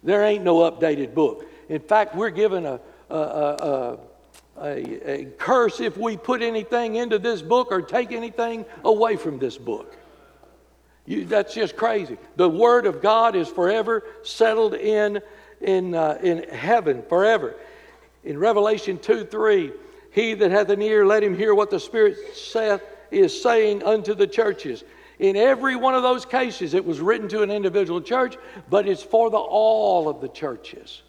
There 0.04 0.24
ain't 0.24 0.44
no 0.44 0.70
updated 0.70 1.14
book. 1.14 1.46
In 1.70 1.80
fact, 1.80 2.16
we're 2.16 2.30
given 2.30 2.66
a, 2.66 2.80
a, 3.10 3.16
a, 3.16 4.00
a, 4.60 5.12
a 5.12 5.26
curse 5.38 5.80
if 5.80 5.98
we 5.98 6.18
put 6.18 6.42
anything 6.42 6.96
into 6.96 7.20
this 7.20 7.42
book 7.42 7.70
or 7.72 7.82
take 7.82 8.12
anything 8.12 8.66
away 8.84 9.16
from 9.16 9.40
this 9.40 9.58
book. 9.58 9.98
You, 11.06 11.26
that's 11.26 11.54
just 11.54 11.76
crazy. 11.76 12.18
The 12.36 12.50
Word 12.50 12.86
of 12.86 13.02
God 13.02 13.36
is 13.36 13.48
forever 13.48 14.04
settled 14.24 14.76
in, 14.76 15.22
in, 15.60 15.96
uh, 15.96 16.20
in 16.22 16.44
heaven, 16.50 17.04
forever. 17.10 17.56
In 18.24 18.38
Revelation 18.38 19.00
2 19.00 19.26
3, 19.26 19.72
he 20.12 20.34
that 20.36 20.52
hath 20.52 20.70
an 20.70 20.82
ear, 20.82 21.06
let 21.06 21.24
him 21.24 21.36
hear 21.36 21.56
what 21.56 21.70
the 21.70 21.80
Spirit 21.80 22.18
saith, 22.36 22.82
is 23.10 23.42
saying 23.42 23.84
unto 23.84 24.14
the 24.14 24.28
churches. 24.28 24.84
In 25.20 25.36
every 25.36 25.76
one 25.76 25.96
of 25.96 26.04
those 26.04 26.26
cases, 26.26 26.74
it 26.74 26.84
was 26.84 27.00
written 27.00 27.28
to 27.30 27.42
an 27.42 27.52
individual 27.52 28.02
church, 28.02 28.38
but 28.70 28.88
it's 28.88 29.04
for 29.04 29.30
the 29.30 29.38
all 29.38 30.10
of 30.10 30.22
the 30.22 30.30
churches. 30.30 31.04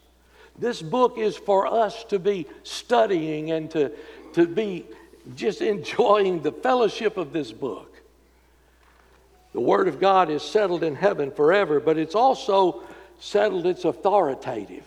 This 0.59 0.83
book 0.83 1.19
is 1.19 1.37
for 1.37 1.67
us 1.67 2.05
to 2.05 2.19
be 2.19 2.47
studying 2.63 3.51
and 3.51 3.71
to, 3.71 3.93
to 4.35 4.47
be 4.47 4.87
just 5.35 5.63
enjoying 5.63 6.43
the 6.43 6.53
fellowship 6.53 7.17
of 7.17 7.33
this 7.33 7.53
book. 7.53 8.01
The 9.53 9.61
Word 9.61 9.89
of 9.89 10.01
God 10.01 10.31
is 10.31 10.43
settled 10.43 10.83
in 10.83 10.95
heaven 10.95 11.31
forever, 11.31 11.79
but 11.81 11.99
it's 11.99 12.15
also 12.15 12.83
settled, 13.21 13.67
it's 13.67 13.85
authoritative. 13.85 14.85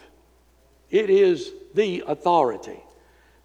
It 0.89 1.09
is 1.09 1.51
the 1.73 2.03
authority. 2.07 2.79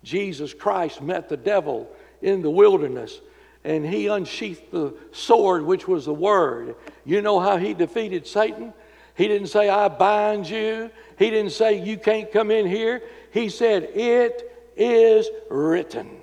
Jesus 0.03 0.55
Christ 0.55 1.03
met 1.03 1.29
the 1.29 1.37
devil 1.37 1.91
in 2.23 2.43
the 2.43 2.51
wilderness 2.51 3.21
and 3.65 3.85
he 3.85 4.07
unsheathed 4.07 4.71
the 4.71 4.95
sword, 5.13 5.63
which 5.63 5.87
was 5.87 6.07
the 6.07 6.15
Word. 6.15 6.75
You 7.05 7.21
know 7.21 7.41
how 7.41 7.59
he 7.59 7.75
defeated 7.75 8.27
Satan? 8.27 8.73
He 9.17 9.29
didn't 9.29 9.49
say, 9.49 9.69
I 9.69 9.89
bind 9.89 10.49
you. 10.49 10.91
He 11.19 11.31
didn't 11.31 11.53
say, 11.53 11.85
You 11.85 11.99
can't 11.99 12.31
come 12.33 12.51
in 12.51 12.67
here. 12.67 13.03
He 13.33 13.49
said, 13.49 13.85
It 13.95 14.71
is 14.77 15.29
written. 15.51 16.21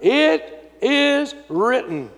It 0.00 0.72
is 0.82 1.34
written. 1.48 2.10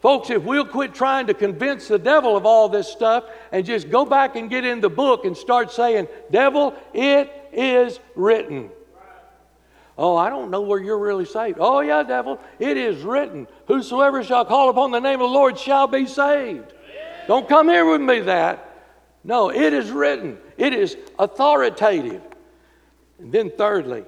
Folks, 0.00 0.30
if 0.30 0.42
we'll 0.42 0.64
quit 0.64 0.94
trying 0.94 1.26
to 1.26 1.34
convince 1.34 1.88
the 1.88 1.98
devil 1.98 2.36
of 2.36 2.46
all 2.46 2.68
this 2.68 2.86
stuff 2.88 3.24
and 3.50 3.64
just 3.64 3.90
go 3.90 4.04
back 4.04 4.36
and 4.36 4.48
get 4.48 4.64
in 4.64 4.80
the 4.80 4.88
book 4.88 5.24
and 5.24 5.36
start 5.36 5.70
saying, 5.70 6.06
Devil, 6.30 6.74
it 6.94 7.32
is 7.52 7.98
written. 8.14 8.70
Oh, 9.98 10.16
I 10.16 10.28
don't 10.28 10.50
know 10.50 10.60
where 10.60 10.80
you're 10.80 10.98
really 10.98 11.24
saved. 11.24 11.56
Oh, 11.58 11.80
yeah, 11.80 12.02
devil, 12.02 12.38
it 12.58 12.76
is 12.76 13.02
written. 13.02 13.48
Whosoever 13.66 14.22
shall 14.22 14.44
call 14.44 14.68
upon 14.68 14.90
the 14.90 15.00
name 15.00 15.20
of 15.20 15.30
the 15.30 15.34
Lord 15.34 15.58
shall 15.58 15.86
be 15.86 16.06
saved. 16.06 16.74
Don't 17.26 17.48
come 17.48 17.68
here 17.68 17.90
with 17.90 18.00
me 18.00 18.20
that. 18.20 18.65
No, 19.26 19.50
it 19.50 19.72
is 19.72 19.90
written. 19.90 20.38
It 20.56 20.72
is 20.72 20.96
authoritative. 21.18 22.22
And 23.18 23.32
then, 23.32 23.50
thirdly, 23.50 24.04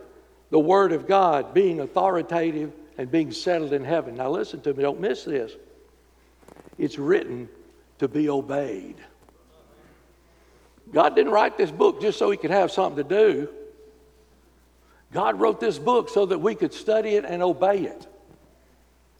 the 0.50 0.60
Word 0.60 0.92
of 0.92 1.08
God 1.08 1.52
being 1.52 1.80
authoritative 1.80 2.72
and 2.96 3.10
being 3.10 3.32
settled 3.32 3.72
in 3.72 3.84
heaven. 3.84 4.14
Now, 4.14 4.30
listen 4.30 4.60
to 4.60 4.72
me, 4.72 4.82
don't 4.82 5.00
miss 5.00 5.24
this. 5.24 5.52
It's 6.78 6.98
written 6.98 7.48
to 7.98 8.06
be 8.06 8.28
obeyed. 8.28 8.94
God 10.92 11.16
didn't 11.16 11.32
write 11.32 11.58
this 11.58 11.72
book 11.72 12.00
just 12.00 12.16
so 12.16 12.30
he 12.30 12.36
could 12.36 12.52
have 12.52 12.70
something 12.70 13.02
to 13.02 13.08
do. 13.08 13.48
God 15.12 15.40
wrote 15.40 15.58
this 15.58 15.80
book 15.80 16.10
so 16.10 16.26
that 16.26 16.38
we 16.38 16.54
could 16.54 16.72
study 16.72 17.16
it 17.16 17.24
and 17.24 17.42
obey 17.42 17.80
it. 17.80 18.06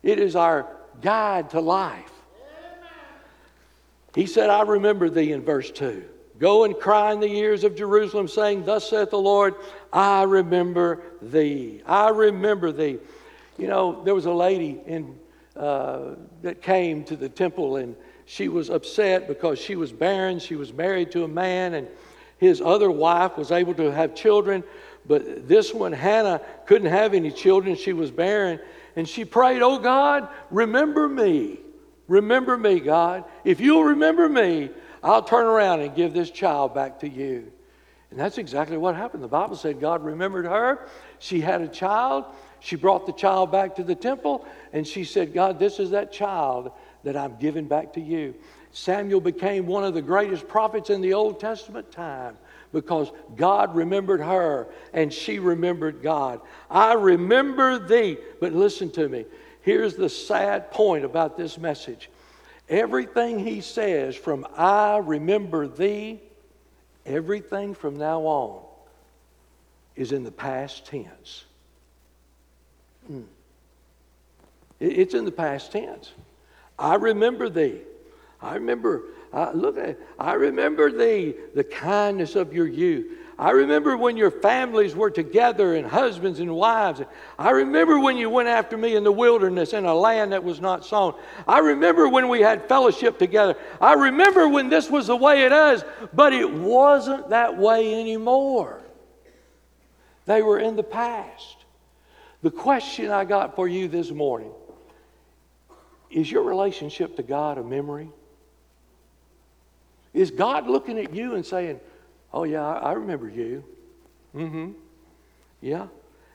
It 0.04 0.20
is 0.20 0.36
our 0.36 0.68
guide 1.02 1.50
to 1.50 1.60
life. 1.60 2.12
He 4.18 4.26
said, 4.26 4.50
I 4.50 4.62
remember 4.62 5.08
thee 5.08 5.30
in 5.30 5.42
verse 5.42 5.70
2. 5.70 6.02
Go 6.40 6.64
and 6.64 6.76
cry 6.76 7.12
in 7.12 7.20
the 7.20 7.32
ears 7.32 7.62
of 7.62 7.76
Jerusalem, 7.76 8.26
saying, 8.26 8.64
Thus 8.64 8.90
saith 8.90 9.10
the 9.10 9.16
Lord, 9.16 9.54
I 9.92 10.24
remember 10.24 11.02
thee. 11.22 11.82
I 11.86 12.08
remember 12.08 12.72
thee. 12.72 12.98
You 13.58 13.68
know, 13.68 14.02
there 14.02 14.16
was 14.16 14.26
a 14.26 14.32
lady 14.32 14.80
in 14.86 15.16
uh, 15.54 16.16
that 16.42 16.62
came 16.62 17.04
to 17.04 17.14
the 17.14 17.28
temple, 17.28 17.76
and 17.76 17.94
she 18.24 18.48
was 18.48 18.70
upset 18.70 19.28
because 19.28 19.60
she 19.60 19.76
was 19.76 19.92
barren. 19.92 20.40
She 20.40 20.56
was 20.56 20.72
married 20.72 21.12
to 21.12 21.22
a 21.22 21.28
man, 21.28 21.74
and 21.74 21.86
his 22.38 22.60
other 22.60 22.90
wife 22.90 23.38
was 23.38 23.52
able 23.52 23.74
to 23.74 23.92
have 23.92 24.16
children, 24.16 24.64
but 25.06 25.46
this 25.46 25.72
one, 25.72 25.92
Hannah, 25.92 26.40
couldn't 26.66 26.90
have 26.90 27.14
any 27.14 27.30
children. 27.30 27.76
She 27.76 27.92
was 27.92 28.10
barren. 28.10 28.58
And 28.96 29.08
she 29.08 29.24
prayed, 29.24 29.62
Oh 29.62 29.78
God, 29.78 30.28
remember 30.50 31.08
me. 31.08 31.60
Remember 32.08 32.56
me, 32.56 32.80
God. 32.80 33.24
If 33.44 33.60
you'll 33.60 33.84
remember 33.84 34.28
me, 34.28 34.70
I'll 35.02 35.22
turn 35.22 35.46
around 35.46 35.80
and 35.80 35.94
give 35.94 36.12
this 36.12 36.30
child 36.30 36.74
back 36.74 37.00
to 37.00 37.08
you. 37.08 37.52
And 38.10 38.18
that's 38.18 38.38
exactly 38.38 38.78
what 38.78 38.96
happened. 38.96 39.22
The 39.22 39.28
Bible 39.28 39.56
said 39.56 39.80
God 39.80 40.02
remembered 40.02 40.46
her. 40.46 40.88
She 41.18 41.40
had 41.40 41.60
a 41.60 41.68
child. 41.68 42.24
She 42.60 42.76
brought 42.76 43.06
the 43.06 43.12
child 43.12 43.52
back 43.52 43.76
to 43.76 43.84
the 43.84 43.94
temple 43.94 44.44
and 44.72 44.86
she 44.86 45.04
said, 45.04 45.32
God, 45.32 45.58
this 45.58 45.78
is 45.78 45.90
that 45.90 46.10
child 46.10 46.72
that 47.04 47.16
I'm 47.16 47.36
giving 47.36 47.66
back 47.66 47.92
to 47.92 48.00
you. 48.00 48.34
Samuel 48.72 49.20
became 49.20 49.66
one 49.66 49.84
of 49.84 49.94
the 49.94 50.02
greatest 50.02 50.48
prophets 50.48 50.90
in 50.90 51.00
the 51.00 51.14
Old 51.14 51.38
Testament 51.38 51.92
time 51.92 52.36
because 52.72 53.10
God 53.36 53.74
remembered 53.74 54.20
her 54.20 54.68
and 54.92 55.12
she 55.12 55.38
remembered 55.38 56.02
God. 56.02 56.40
I 56.70 56.94
remember 56.94 57.78
thee. 57.78 58.18
But 58.40 58.52
listen 58.52 58.90
to 58.92 59.08
me. 59.08 59.24
Here's 59.62 59.96
the 59.96 60.08
sad 60.08 60.70
point 60.70 61.04
about 61.04 61.36
this 61.36 61.58
message 61.58 62.10
everything 62.68 63.38
he 63.38 63.60
says 63.60 64.14
from 64.14 64.46
I 64.56 64.98
remember 64.98 65.66
thee, 65.66 66.20
everything 67.06 67.74
from 67.74 67.96
now 67.96 68.22
on 68.22 68.62
is 69.96 70.12
in 70.12 70.22
the 70.22 70.30
past 70.30 70.86
tense. 70.86 71.44
Hmm. 73.06 73.22
It's 74.80 75.14
in 75.14 75.24
the 75.24 75.32
past 75.32 75.72
tense. 75.72 76.12
I 76.78 76.94
remember 76.94 77.48
thee. 77.48 77.80
I 78.40 78.54
remember, 78.54 79.02
uh, 79.32 79.50
look 79.52 79.76
at, 79.76 79.98
I 80.18 80.34
remember 80.34 80.92
thee, 80.92 81.34
the 81.54 81.64
kindness 81.64 82.36
of 82.36 82.52
your 82.52 82.68
youth. 82.68 83.18
I 83.38 83.52
remember 83.52 83.96
when 83.96 84.16
your 84.16 84.32
families 84.32 84.96
were 84.96 85.10
together 85.10 85.76
and 85.76 85.86
husbands 85.86 86.40
and 86.40 86.52
wives. 86.56 87.02
I 87.38 87.50
remember 87.50 88.00
when 88.00 88.16
you 88.16 88.28
went 88.28 88.48
after 88.48 88.76
me 88.76 88.96
in 88.96 89.04
the 89.04 89.12
wilderness 89.12 89.72
in 89.74 89.84
a 89.84 89.94
land 89.94 90.32
that 90.32 90.42
was 90.42 90.60
not 90.60 90.84
sown. 90.84 91.14
I 91.46 91.60
remember 91.60 92.08
when 92.08 92.28
we 92.28 92.40
had 92.40 92.68
fellowship 92.68 93.16
together. 93.16 93.56
I 93.80 93.92
remember 93.92 94.48
when 94.48 94.68
this 94.68 94.90
was 94.90 95.06
the 95.06 95.14
way 95.14 95.44
it 95.44 95.52
is, 95.52 95.84
but 96.12 96.32
it 96.32 96.52
wasn't 96.52 97.28
that 97.30 97.56
way 97.56 98.00
anymore. 98.00 98.80
They 100.26 100.42
were 100.42 100.58
in 100.58 100.74
the 100.74 100.82
past. 100.82 101.58
The 102.42 102.50
question 102.50 103.12
I 103.12 103.24
got 103.24 103.54
for 103.54 103.68
you 103.68 103.86
this 103.86 104.10
morning 104.10 104.52
is 106.10 106.28
your 106.28 106.42
relationship 106.42 107.14
to 107.16 107.22
God 107.22 107.56
a 107.56 107.62
memory? 107.62 108.10
Is 110.12 110.32
God 110.32 110.66
looking 110.66 110.98
at 110.98 111.14
you 111.14 111.36
and 111.36 111.46
saying, 111.46 111.78
Oh, 112.32 112.44
yeah, 112.44 112.66
I 112.66 112.92
remember 112.92 113.28
you? 113.28 113.64
Mm 114.34 114.50
hmm. 114.50 114.70
Yeah. 115.60 115.86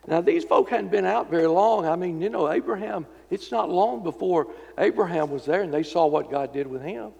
Now, 0.08 0.22
these 0.22 0.44
folk 0.44 0.70
hadn't 0.70 0.92
been 0.92 1.06
out 1.06 1.30
very 1.30 1.48
long. 1.48 1.86
I 1.86 1.96
mean, 1.96 2.20
you 2.20 2.30
know, 2.30 2.52
Abraham, 2.52 3.06
it's 3.30 3.52
not 3.52 3.70
long 3.70 4.04
before 4.04 4.48
Abraham 4.78 5.30
was 5.30 5.46
there 5.46 5.62
and 5.62 5.74
they 5.74 5.84
saw 5.84 6.08
what 6.08 6.30
God 6.30 6.52
did 6.52 6.68
with 6.68 6.82
him. 6.82 7.12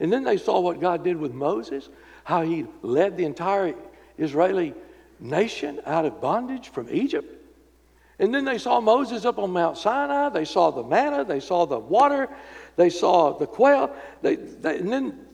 And 0.00 0.12
then 0.12 0.24
they 0.24 0.38
saw 0.38 0.58
what 0.60 0.80
God 0.80 1.04
did 1.04 1.16
with 1.16 1.34
Moses, 1.34 1.90
how 2.24 2.42
he 2.42 2.66
led 2.80 3.16
the 3.16 3.24
entire 3.24 3.74
Israeli 4.16 4.74
nation 5.20 5.80
out 5.84 6.06
of 6.06 6.20
bondage 6.20 6.70
from 6.70 6.88
Egypt. 6.90 7.38
And 8.18 8.34
then 8.34 8.44
they 8.44 8.58
saw 8.58 8.80
Moses 8.80 9.24
up 9.24 9.38
on 9.38 9.50
Mount 9.50 9.76
Sinai. 9.76 10.28
They 10.30 10.44
saw 10.44 10.70
the 10.70 10.84
manna. 10.84 11.24
They 11.24 11.40
saw 11.40 11.66
the 11.66 11.78
water. 11.78 12.28
They 12.76 12.88
saw 12.88 13.36
the 13.36 13.46
quail. 13.46 13.94
They, 14.22 14.36
they, 14.36 14.78
and 14.78 14.92
then 14.92 15.26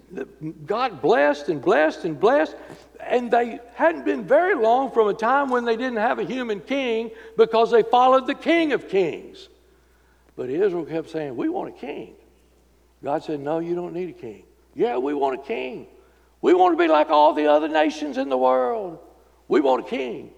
God 0.67 1.03
blessed 1.03 1.49
and 1.49 1.61
blessed 1.61 2.05
and 2.05 2.19
blessed. 2.19 2.57
And 3.01 3.31
they 3.31 3.61
hadn't 3.75 4.05
been 4.05 4.25
very 4.25 4.55
long 4.55 4.91
from 4.91 5.09
a 5.09 5.15
time 5.15 5.51
when 5.51 5.65
they 5.65 5.77
didn't 5.77 5.99
have 5.99 6.19
a 6.19 6.25
human 6.25 6.61
king 6.61 7.11
because 7.37 7.71
they 7.71 7.83
followed 7.83 8.27
the 8.27 8.35
King 8.35 8.73
of 8.73 8.89
Kings. 8.89 9.49
But 10.37 10.51
Israel 10.51 10.85
kept 10.85 11.11
saying, 11.11 11.37
We 11.37 11.49
want 11.49 11.69
a 11.69 11.79
king. 11.79 12.15
God 13.03 13.25
said, 13.25 13.41
No, 13.41 13.59
you 13.59 13.75
don't 13.75 13.93
need 13.93 14.11
a 14.11 14.13
king. 14.13 14.45
Yeah, 14.75 14.99
we 14.99 15.15
want 15.15 15.41
a 15.41 15.43
king. 15.43 15.87
We 16.41 16.55
want 16.55 16.79
to 16.79 16.83
be 16.83 16.89
like 16.89 17.11
all 17.11 17.35
the 17.35 17.47
other 17.47 17.69
nations 17.69 18.19
in 18.19 18.29
the 18.29 18.39
world. 18.39 18.99
We 19.49 19.61
want 19.61 19.87
a 19.87 19.89
king. 19.89 20.31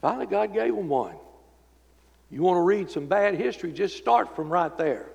Finally, 0.00 0.26
God 0.26 0.52
gave 0.52 0.74
them 0.74 0.88
one. 0.88 1.14
You 2.30 2.42
want 2.42 2.56
to 2.56 2.62
read 2.62 2.90
some 2.90 3.06
bad 3.06 3.34
history, 3.34 3.72
just 3.72 3.96
start 3.96 4.34
from 4.34 4.48
right 4.48 4.76
there 4.78 5.06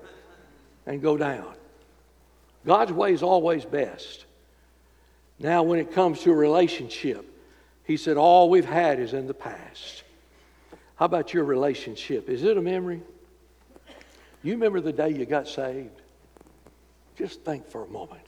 and 0.86 1.02
go 1.02 1.16
down. 1.16 1.52
God's 2.68 2.92
way 2.92 3.14
is 3.14 3.22
always 3.22 3.64
best. 3.64 4.26
Now, 5.38 5.62
when 5.62 5.78
it 5.78 5.90
comes 5.92 6.20
to 6.20 6.32
a 6.32 6.34
relationship, 6.34 7.24
He 7.84 7.96
said, 7.96 8.18
All 8.18 8.50
we've 8.50 8.66
had 8.66 9.00
is 9.00 9.14
in 9.14 9.26
the 9.26 9.32
past. 9.32 10.02
How 10.96 11.06
about 11.06 11.32
your 11.32 11.44
relationship? 11.44 12.28
Is 12.28 12.42
it 12.44 12.58
a 12.58 12.60
memory? 12.60 13.00
You 14.42 14.52
remember 14.52 14.82
the 14.82 14.92
day 14.92 15.08
you 15.08 15.24
got 15.24 15.48
saved? 15.48 16.02
Just 17.16 17.40
think 17.40 17.66
for 17.66 17.84
a 17.84 17.88
moment. 17.88 18.26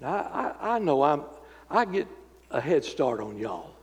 Now, 0.00 0.14
I, 0.14 0.76
I 0.76 0.78
know 0.78 1.02
I'm, 1.02 1.24
I 1.70 1.84
get 1.84 2.08
a 2.50 2.60
head 2.60 2.86
start 2.86 3.20
on 3.20 3.36
y'all 3.36 3.74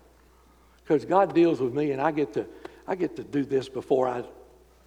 because 0.83 1.05
God 1.05 1.35
deals 1.35 1.59
with 1.59 1.75
me 1.75 1.91
and 1.91 2.01
I 2.01 2.09
get 2.09 2.33
to 2.33 2.47
I 2.87 2.95
get 2.95 3.15
to 3.17 3.23
do 3.23 3.45
this 3.45 3.69
before 3.69 4.07
I 4.07 4.23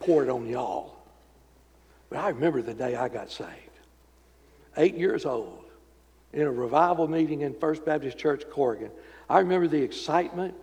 pour 0.01 0.25
it 0.25 0.29
on 0.29 0.49
y'all. 0.49 0.97
But 2.11 2.19
I 2.19 2.31
remember 2.31 2.63
the 2.63 2.75
day 2.75 2.97
I 2.97 3.09
got 3.09 3.31
saved. 3.31 3.66
Eight 4.77 4.97
years 4.97 5.25
old, 5.25 5.65
in 6.33 6.43
a 6.43 6.51
revival 6.51 7.09
meeting 7.09 7.41
in 7.41 7.55
First 7.55 7.85
Baptist 7.85 8.19
Church, 8.19 8.45
Corrigan. 8.51 8.91
I 9.29 9.39
remember 9.39 9.69
the 9.69 9.83
excitement, 9.83 10.55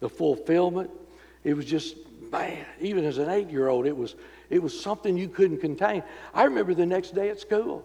the 0.00 0.08
fulfillment. 0.08 0.90
It 1.42 1.54
was 1.54 1.64
just, 1.64 1.96
man, 2.30 2.64
even 2.80 3.04
as 3.04 3.18
an 3.18 3.30
eight 3.30 3.50
year 3.50 3.68
old, 3.68 3.86
it 3.86 3.96
was, 3.96 4.14
it 4.50 4.62
was 4.62 4.78
something 4.78 5.16
you 5.16 5.28
couldn't 5.28 5.58
contain. 5.58 6.02
I 6.34 6.44
remember 6.44 6.74
the 6.74 6.86
next 6.86 7.14
day 7.14 7.30
at 7.30 7.40
school, 7.40 7.84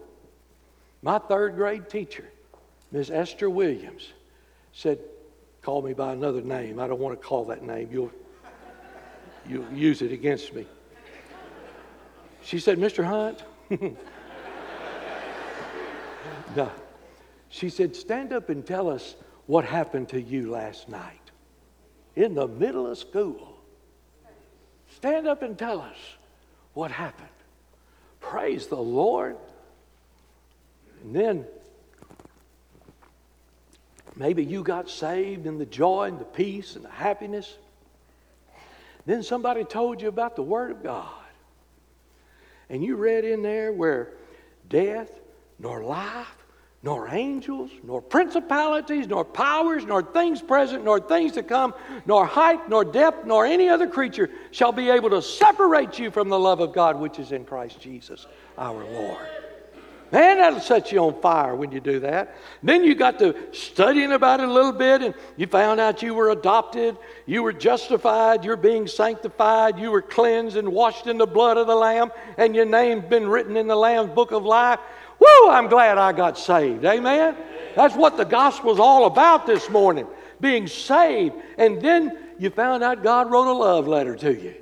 my 1.02 1.18
third 1.18 1.56
grade 1.56 1.88
teacher, 1.88 2.28
Miss 2.92 3.10
Esther 3.10 3.48
Williams, 3.48 4.12
said, 4.72 4.98
Call 5.62 5.82
me 5.82 5.92
by 5.92 6.12
another 6.12 6.40
name. 6.40 6.78
I 6.78 6.86
don't 6.86 7.00
want 7.00 7.20
to 7.20 7.26
call 7.26 7.44
that 7.46 7.62
name. 7.62 7.88
You'll 7.90 8.12
you'll 9.46 9.70
use 9.72 10.02
it 10.02 10.12
against 10.12 10.54
me. 10.54 10.66
She 12.42 12.58
said, 12.58 12.78
Mr. 12.78 13.04
Hunt. 13.04 13.42
She 17.48 17.70
said, 17.70 17.94
Stand 17.94 18.32
up 18.32 18.48
and 18.48 18.66
tell 18.66 18.88
us 18.90 19.14
what 19.46 19.64
happened 19.64 20.08
to 20.10 20.20
you 20.20 20.50
last 20.50 20.88
night 20.88 21.30
in 22.16 22.34
the 22.34 22.46
middle 22.46 22.86
of 22.86 22.98
school. 22.98 23.56
Stand 24.96 25.26
up 25.26 25.42
and 25.42 25.56
tell 25.56 25.80
us 25.80 25.96
what 26.74 26.90
happened. 26.90 27.28
Praise 28.20 28.66
the 28.66 28.76
Lord. 28.76 29.36
And 31.02 31.14
then 31.14 31.46
maybe 34.16 34.44
you 34.44 34.62
got 34.62 34.90
saved 34.90 35.46
in 35.46 35.58
the 35.58 35.66
joy 35.66 36.04
and 36.04 36.18
the 36.18 36.24
peace 36.24 36.76
and 36.76 36.84
the 36.84 36.90
happiness 36.90 37.56
then 39.08 39.22
somebody 39.22 39.64
told 39.64 40.02
you 40.02 40.08
about 40.08 40.36
the 40.36 40.42
Word 40.42 40.70
of 40.70 40.82
God. 40.82 41.08
And 42.68 42.84
you 42.84 42.96
read 42.96 43.24
in 43.24 43.40
there 43.40 43.72
where 43.72 44.12
death, 44.68 45.10
nor 45.58 45.82
life, 45.82 46.37
nor 46.82 47.08
angels, 47.08 47.70
nor 47.82 48.00
principalities, 48.00 49.08
nor 49.08 49.24
powers, 49.24 49.84
nor 49.84 50.02
things 50.02 50.40
present, 50.40 50.84
nor 50.84 51.00
things 51.00 51.32
to 51.32 51.42
come, 51.42 51.74
nor 52.06 52.24
height, 52.24 52.68
nor 52.68 52.84
depth, 52.84 53.26
nor 53.26 53.44
any 53.44 53.68
other 53.68 53.88
creature 53.88 54.30
shall 54.52 54.70
be 54.70 54.88
able 54.88 55.10
to 55.10 55.20
separate 55.20 55.98
you 55.98 56.10
from 56.10 56.28
the 56.28 56.38
love 56.38 56.60
of 56.60 56.72
God 56.72 56.98
which 56.98 57.18
is 57.18 57.32
in 57.32 57.44
Christ 57.44 57.80
Jesus 57.80 58.26
our 58.56 58.84
Lord. 58.84 59.26
Man, 60.10 60.38
that'll 60.38 60.60
set 60.60 60.90
you 60.90 61.00
on 61.00 61.20
fire 61.20 61.54
when 61.54 61.70
you 61.70 61.80
do 61.80 62.00
that. 62.00 62.34
Then 62.62 62.82
you 62.82 62.94
got 62.94 63.18
to 63.18 63.36
studying 63.52 64.12
about 64.12 64.40
it 64.40 64.48
a 64.48 64.52
little 64.52 64.72
bit 64.72 65.02
and 65.02 65.14
you 65.36 65.46
found 65.46 65.80
out 65.80 66.02
you 66.02 66.14
were 66.14 66.30
adopted, 66.30 66.96
you 67.26 67.42
were 67.42 67.52
justified, 67.52 68.42
you're 68.42 68.56
being 68.56 68.86
sanctified, 68.86 69.78
you 69.78 69.90
were 69.90 70.00
cleansed 70.00 70.56
and 70.56 70.66
washed 70.66 71.08
in 71.08 71.18
the 71.18 71.26
blood 71.26 71.58
of 71.58 71.66
the 71.66 71.74
Lamb, 71.74 72.10
and 72.38 72.54
your 72.54 72.64
name's 72.64 73.04
been 73.04 73.28
written 73.28 73.54
in 73.56 73.66
the 73.66 73.76
Lamb's 73.76 74.14
book 74.14 74.32
of 74.32 74.44
life. 74.44 74.78
Woo, 75.18 75.50
I'm 75.50 75.68
glad 75.68 75.98
I 75.98 76.12
got 76.12 76.38
saved. 76.38 76.84
Amen? 76.84 77.36
That's 77.74 77.94
what 77.94 78.16
the 78.16 78.24
gospel's 78.24 78.78
all 78.78 79.06
about 79.06 79.46
this 79.46 79.68
morning 79.68 80.06
being 80.40 80.66
saved. 80.66 81.34
And 81.56 81.80
then 81.80 82.16
you 82.38 82.50
found 82.50 82.82
out 82.82 83.02
God 83.02 83.30
wrote 83.30 83.50
a 83.50 83.52
love 83.52 83.88
letter 83.88 84.14
to 84.16 84.32
you. 84.32 84.54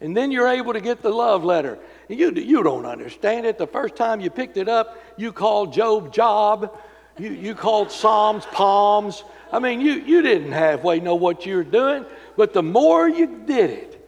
And 0.00 0.16
then 0.16 0.32
you're 0.32 0.48
able 0.48 0.72
to 0.72 0.80
get 0.80 1.00
the 1.00 1.10
love 1.10 1.44
letter. 1.44 1.78
You, 2.08 2.32
you 2.32 2.62
don't 2.64 2.86
understand 2.86 3.46
it. 3.46 3.56
The 3.56 3.68
first 3.68 3.94
time 3.94 4.20
you 4.20 4.30
picked 4.30 4.56
it 4.56 4.68
up, 4.68 5.00
you 5.16 5.32
called 5.32 5.72
Job 5.72 6.12
Job. 6.12 6.76
You, 7.18 7.30
you 7.30 7.54
called 7.54 7.92
Psalms 7.92 8.44
Palms. 8.46 9.22
I 9.52 9.60
mean, 9.60 9.80
you, 9.80 9.92
you 9.92 10.22
didn't 10.22 10.52
halfway 10.52 10.98
know 10.98 11.14
what 11.14 11.46
you 11.46 11.56
were 11.56 11.64
doing, 11.64 12.04
but 12.36 12.52
the 12.52 12.62
more 12.62 13.08
you 13.08 13.44
did 13.46 13.70
it, 13.70 14.01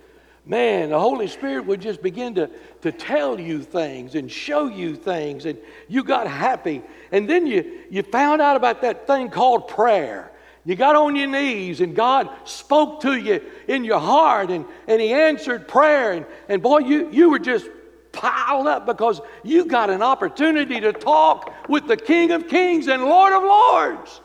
man, 0.47 0.91
the 0.91 0.99
Holy 1.01 1.27
Spirit 1.27 1.67
would 1.67 1.81
just 1.81 2.03
begin 2.03 2.35
to, 2.35 2.51
to 2.83 2.93
tell 2.93 3.41
you 3.41 3.63
things 3.63 4.15
and 4.15 4.31
show 4.31 4.69
you 4.69 4.95
things, 4.95 5.47
and 5.47 5.59
you 5.89 6.05
got 6.05 6.27
happy. 6.27 6.83
And 7.13 7.29
then 7.29 7.47
you, 7.47 7.83
you 7.91 8.03
found 8.03 8.43
out 8.43 8.57
about 8.57 8.83
that 8.83 9.07
thing 9.07 9.31
called 9.31 9.69
prayer. 9.69 10.31
You 10.67 10.77
got 10.77 10.97
on 10.97 11.15
your 11.15 11.27
knees 11.27 11.81
and 11.83 11.95
God 11.95 12.31
spoke 12.45 13.03
to 13.03 13.15
you 13.15 13.43
in 13.69 13.85
your 13.85 14.01
heart 14.01 14.51
and, 14.51 14.65
and 14.89 15.01
He 15.01 15.13
answered 15.13 15.69
prayer. 15.69 16.13
And, 16.13 16.27
and 16.49 16.63
boy, 16.63 16.79
you, 16.79 17.11
you 17.11 17.31
were 17.31 17.39
just 17.39 17.69
piled 18.13 18.67
up 18.67 18.87
because 18.87 19.21
you 19.43 19.67
got 19.67 19.91
an 19.91 20.01
opportunity 20.01 20.81
to 20.81 20.93
talk 20.93 21.53
with 21.69 21.87
the 21.87 21.99
King 21.99 22.31
of 22.31 22.49
Kings 22.49 22.87
and 22.87 23.05
Lord 23.05 23.35
of 23.35 23.43
Lords. 23.43 24.21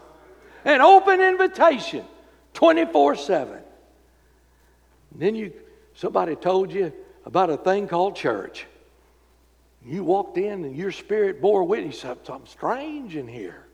An 0.64 0.80
open 0.80 1.20
invitation 1.20 2.06
24 2.54 3.16
7. 3.18 3.60
Then 5.16 5.36
you 5.36 5.52
somebody 6.00 6.34
told 6.34 6.72
you 6.72 6.94
about 7.26 7.50
a 7.50 7.58
thing 7.58 7.86
called 7.86 8.16
church. 8.16 8.66
You 9.86 10.06
walked 10.06 10.38
in 10.38 10.64
and 10.64 10.76
your 10.76 10.94
spirit 10.94 11.42
bore 11.42 11.66
witness 11.66 12.00
something 12.00 12.46
strange 12.46 13.18
in 13.18 13.28
here. 13.28 13.66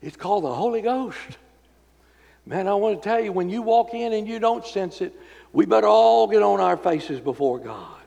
It's 0.00 0.16
called 0.16 0.44
the 0.44 0.54
Holy 0.54 0.80
Ghost. 0.80 1.18
Man, 2.46 2.66
I 2.66 2.72
want 2.74 3.02
to 3.02 3.06
tell 3.06 3.20
you, 3.20 3.30
when 3.30 3.50
you 3.50 3.60
walk 3.60 3.92
in 3.92 4.14
and 4.14 4.26
you 4.26 4.38
don't 4.38 4.66
sense 4.66 5.02
it, 5.02 5.14
we 5.52 5.66
better 5.66 5.86
all 5.86 6.26
get 6.26 6.42
on 6.42 6.60
our 6.60 6.78
faces 6.78 7.20
before 7.20 7.58
God. 7.58 8.02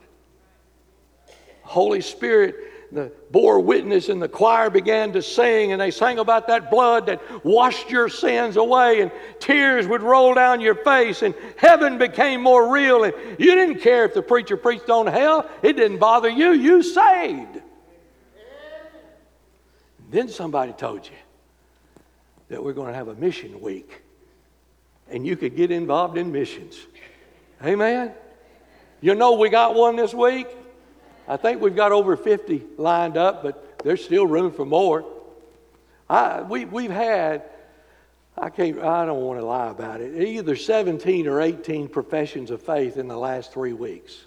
Holy 1.62 2.00
Spirit 2.00 2.56
the 2.90 3.12
bore 3.30 3.60
witness 3.60 4.08
and 4.08 4.20
the 4.20 4.28
choir 4.28 4.70
began 4.70 5.12
to 5.12 5.20
sing 5.20 5.72
and 5.72 5.80
they 5.80 5.90
sang 5.90 6.18
about 6.18 6.46
that 6.46 6.70
blood 6.70 7.06
that 7.06 7.44
washed 7.44 7.90
your 7.90 8.08
sins 8.08 8.56
away 8.56 9.02
and 9.02 9.12
tears 9.38 9.86
would 9.86 10.02
roll 10.02 10.32
down 10.32 10.60
your 10.60 10.74
face 10.74 11.22
and 11.22 11.34
heaven 11.56 11.98
became 11.98 12.40
more 12.40 12.72
real 12.72 13.04
and 13.04 13.12
you 13.38 13.54
didn't 13.54 13.80
care 13.80 14.04
if 14.04 14.14
the 14.14 14.22
preacher 14.22 14.56
preached 14.56 14.88
on 14.88 15.06
hell. 15.06 15.48
It 15.62 15.74
didn't 15.74 15.98
bother 15.98 16.30
you. 16.30 16.52
You 16.52 16.82
saved. 16.82 17.60
Then 20.10 20.28
somebody 20.28 20.72
told 20.72 21.04
you 21.04 21.16
that 22.48 22.64
we're 22.64 22.72
going 22.72 22.88
to 22.88 22.94
have 22.94 23.08
a 23.08 23.14
mission 23.14 23.60
week 23.60 24.02
and 25.10 25.26
you 25.26 25.36
could 25.36 25.56
get 25.56 25.70
involved 25.70 26.16
in 26.16 26.32
missions. 26.32 26.78
Amen? 27.62 28.12
You 29.02 29.14
know 29.14 29.34
we 29.34 29.50
got 29.50 29.74
one 29.74 29.96
this 29.96 30.14
week 30.14 30.48
I 31.28 31.36
think 31.36 31.60
we've 31.60 31.76
got 31.76 31.92
over 31.92 32.16
50 32.16 32.64
lined 32.78 33.18
up, 33.18 33.42
but 33.42 33.84
there's 33.84 34.02
still 34.02 34.26
room 34.26 34.50
for 34.50 34.64
more. 34.64 35.04
I, 36.08 36.40
we, 36.40 36.64
we've 36.64 36.90
had, 36.90 37.42
I, 38.36 38.48
can't, 38.48 38.78
I 38.78 39.04
don't 39.04 39.20
want 39.20 39.38
to 39.38 39.44
lie 39.44 39.68
about 39.68 40.00
it, 40.00 40.26
either 40.26 40.56
17 40.56 41.28
or 41.28 41.42
18 41.42 41.88
professions 41.88 42.50
of 42.50 42.62
faith 42.62 42.96
in 42.96 43.08
the 43.08 43.16
last 43.16 43.52
three 43.52 43.74
weeks. 43.74 44.24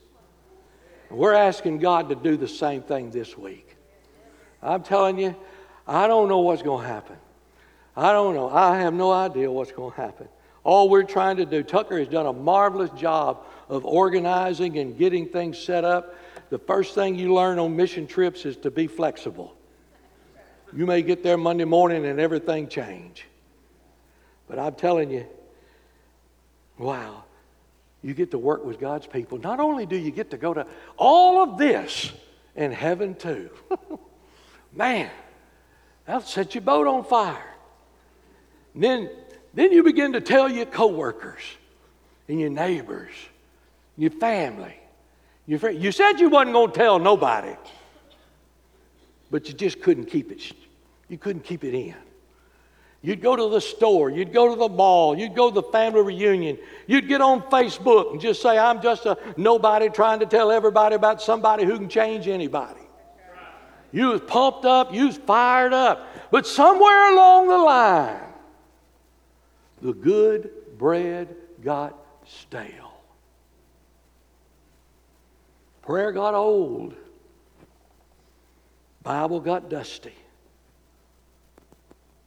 We're 1.10 1.34
asking 1.34 1.80
God 1.80 2.08
to 2.10 2.16
do 2.16 2.38
the 2.38 2.48
same 2.48 2.84
thing 2.84 3.10
this 3.10 3.36
week. 3.36 3.76
I'm 4.62 4.84
telling 4.84 5.18
you, 5.18 5.36
I 5.88 6.06
don't 6.06 6.30
know 6.30 6.40
what's 6.40 6.62
going 6.62 6.84
to 6.84 6.88
happen. 6.88 7.18
I 7.98 8.14
don't 8.14 8.36
know. 8.36 8.48
I 8.48 8.78
have 8.78 8.94
no 8.94 9.12
idea 9.12 9.52
what's 9.52 9.72
going 9.72 9.92
to 9.92 9.98
happen. 9.98 10.28
All 10.64 10.88
we're 10.88 11.04
trying 11.04 11.38
to 11.38 11.46
do, 11.46 11.64
Tucker 11.64 11.98
has 11.98 12.08
done 12.08 12.28
a 12.28 12.34
marvelous 12.34 12.92
job 12.92 13.44
of 13.68 13.86
organizing 13.86 14.78
and 14.78 14.96
getting 14.96 15.28
things 15.28 15.58
set 15.58 15.84
up 15.84 16.16
the 16.52 16.60
first 16.60 16.94
thing 16.94 17.16
you 17.16 17.34
learn 17.34 17.60
on 17.60 17.78
mission 17.78 18.06
trips 18.06 18.46
is 18.46 18.58
to 18.58 18.70
be 18.70 18.86
flexible. 18.86 19.56
You 20.74 20.86
may 20.86 21.02
get 21.02 21.24
there 21.24 21.38
Monday 21.38 21.64
morning 21.64 22.06
and 22.06 22.20
everything 22.20 22.68
change. 22.68 23.26
But 24.50 24.60
I'm 24.60 24.76
telling 24.76 25.10
you, 25.10 25.26
wow, 26.78 27.24
you 28.04 28.14
get 28.14 28.32
to 28.32 28.38
work 28.38 28.66
with 28.66 28.82
God's 28.82 29.08
people. 29.08 29.38
Not 29.38 29.62
only 29.62 29.86
do 29.86 29.96
you 29.96 30.12
get 30.12 30.32
to 30.32 30.38
go 30.38 30.54
to 30.54 30.68
all 30.98 31.42
of 31.42 31.58
this 31.58 32.12
in 32.58 32.74
heaven 32.74 33.16
too. 33.16 33.50
Man, 34.74 35.10
that'll 36.06 36.22
set 36.22 36.54
your 36.54 36.64
boat 36.64 36.86
on 36.86 37.06
fire. 37.06 37.56
And 38.74 38.84
then, 38.84 39.10
then 39.54 39.72
you 39.72 39.84
begin 39.84 40.12
to 40.14 40.22
tell 40.22 40.52
your 40.52 40.66
coworkers 40.66 41.44
and 42.28 42.42
your 42.42 42.50
neighbors, 42.50 43.14
your 43.96 44.12
family, 44.12 44.81
you 45.48 45.92
said 45.92 46.20
you 46.20 46.30
wasn't 46.30 46.54
going 46.54 46.72
to 46.72 46.78
tell 46.78 47.00
nobody, 47.00 47.56
but 49.30 49.48
you 49.48 49.54
just 49.54 49.82
couldn't 49.82 50.06
keep 50.06 50.32
it. 50.32 50.54
You 51.10 51.18
couldn't 51.18 51.44
keep 51.44 51.64
it 51.64 51.74
in. 51.74 51.96
You'd 53.04 53.22
go 53.22 53.36
to 53.36 53.50
the 53.50 53.60
store, 53.60 54.12
you'd 54.12 54.32
go 54.32 54.54
to 54.54 54.56
the 54.56 54.70
mall, 54.70 55.18
you'd 55.18 55.36
go 55.36 55.50
to 55.50 55.56
the 55.56 55.64
family 55.64 56.02
reunion, 56.02 56.60
you'd 56.86 57.08
get 57.08 57.20
on 57.20 57.42
Facebook 57.44 58.12
and 58.12 58.22
just 58.22 58.44
say, 58.44 58.60
I'm 58.60 58.80
just 58.80 59.08
a 59.08 59.18
nobody 59.38 59.90
trying 59.90 60.20
to 60.20 60.28
tell 60.28 60.52
everybody 60.52 60.96
about 60.96 61.20
somebody 61.20 61.66
who 61.66 61.78
can 61.78 61.90
change 61.90 62.28
anybody. 62.28 62.80
You 63.92 64.10
was 64.10 64.22
pumped 64.22 64.66
up, 64.66 64.94
you 64.94 65.08
was 65.08 65.18
fired 65.18 65.74
up. 65.74 66.08
But 66.30 66.46
somewhere 66.46 67.12
along 67.12 67.48
the 67.48 67.58
line, 67.58 68.22
the 69.82 69.94
good 69.94 70.78
bread 70.78 71.36
got 71.64 71.98
stale. 72.26 73.01
Prayer 75.82 76.12
got 76.12 76.34
old. 76.34 76.94
Bible 79.04 79.40
got 79.40 79.70
dusty. 79.70 80.14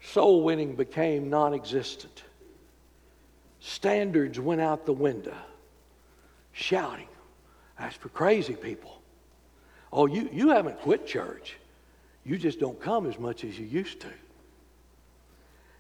Soul 0.00 0.42
winning 0.42 0.74
became 0.74 1.30
non 1.30 1.54
existent. 1.54 2.24
Standards 3.60 4.38
went 4.38 4.60
out 4.60 4.86
the 4.86 4.92
window. 4.92 5.36
Shouting. 6.52 7.08
That's 7.78 7.96
for 7.96 8.08
crazy 8.10 8.54
people. 8.54 9.00
Oh, 9.92 10.06
you, 10.06 10.28
you 10.32 10.50
haven't 10.50 10.80
quit 10.80 11.06
church. 11.06 11.56
You 12.24 12.36
just 12.36 12.58
don't 12.58 12.80
come 12.80 13.06
as 13.06 13.18
much 13.18 13.44
as 13.44 13.58
you 13.58 13.66
used 13.66 14.00
to. 14.00 14.08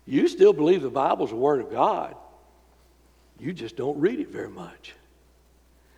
You 0.06 0.28
still 0.28 0.52
believe 0.52 0.82
the 0.82 0.90
Bible's 0.90 1.30
the 1.30 1.36
Word 1.36 1.60
of 1.60 1.70
God. 1.70 2.14
You 3.38 3.52
just 3.52 3.76
don't 3.76 3.98
read 3.98 4.20
it 4.20 4.28
very 4.28 4.50
much. 4.50 4.94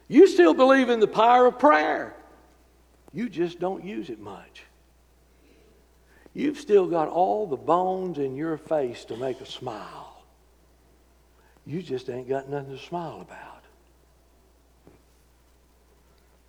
You 0.08 0.26
still 0.26 0.54
believe 0.54 0.88
in 0.88 1.00
the 1.00 1.08
power 1.08 1.46
of 1.46 1.58
prayer. 1.58 2.14
You 3.12 3.28
just 3.28 3.58
don't 3.58 3.84
use 3.84 4.10
it 4.10 4.20
much. 4.20 4.64
You've 6.34 6.58
still 6.58 6.86
got 6.86 7.08
all 7.08 7.46
the 7.46 7.56
bones 7.56 8.18
in 8.18 8.36
your 8.36 8.58
face 8.58 9.04
to 9.06 9.16
make 9.16 9.40
a 9.40 9.46
smile. 9.46 10.22
You 11.66 11.82
just 11.82 12.08
ain't 12.10 12.28
got 12.28 12.48
nothing 12.48 12.76
to 12.76 12.82
smile 12.82 13.20
about. 13.22 13.64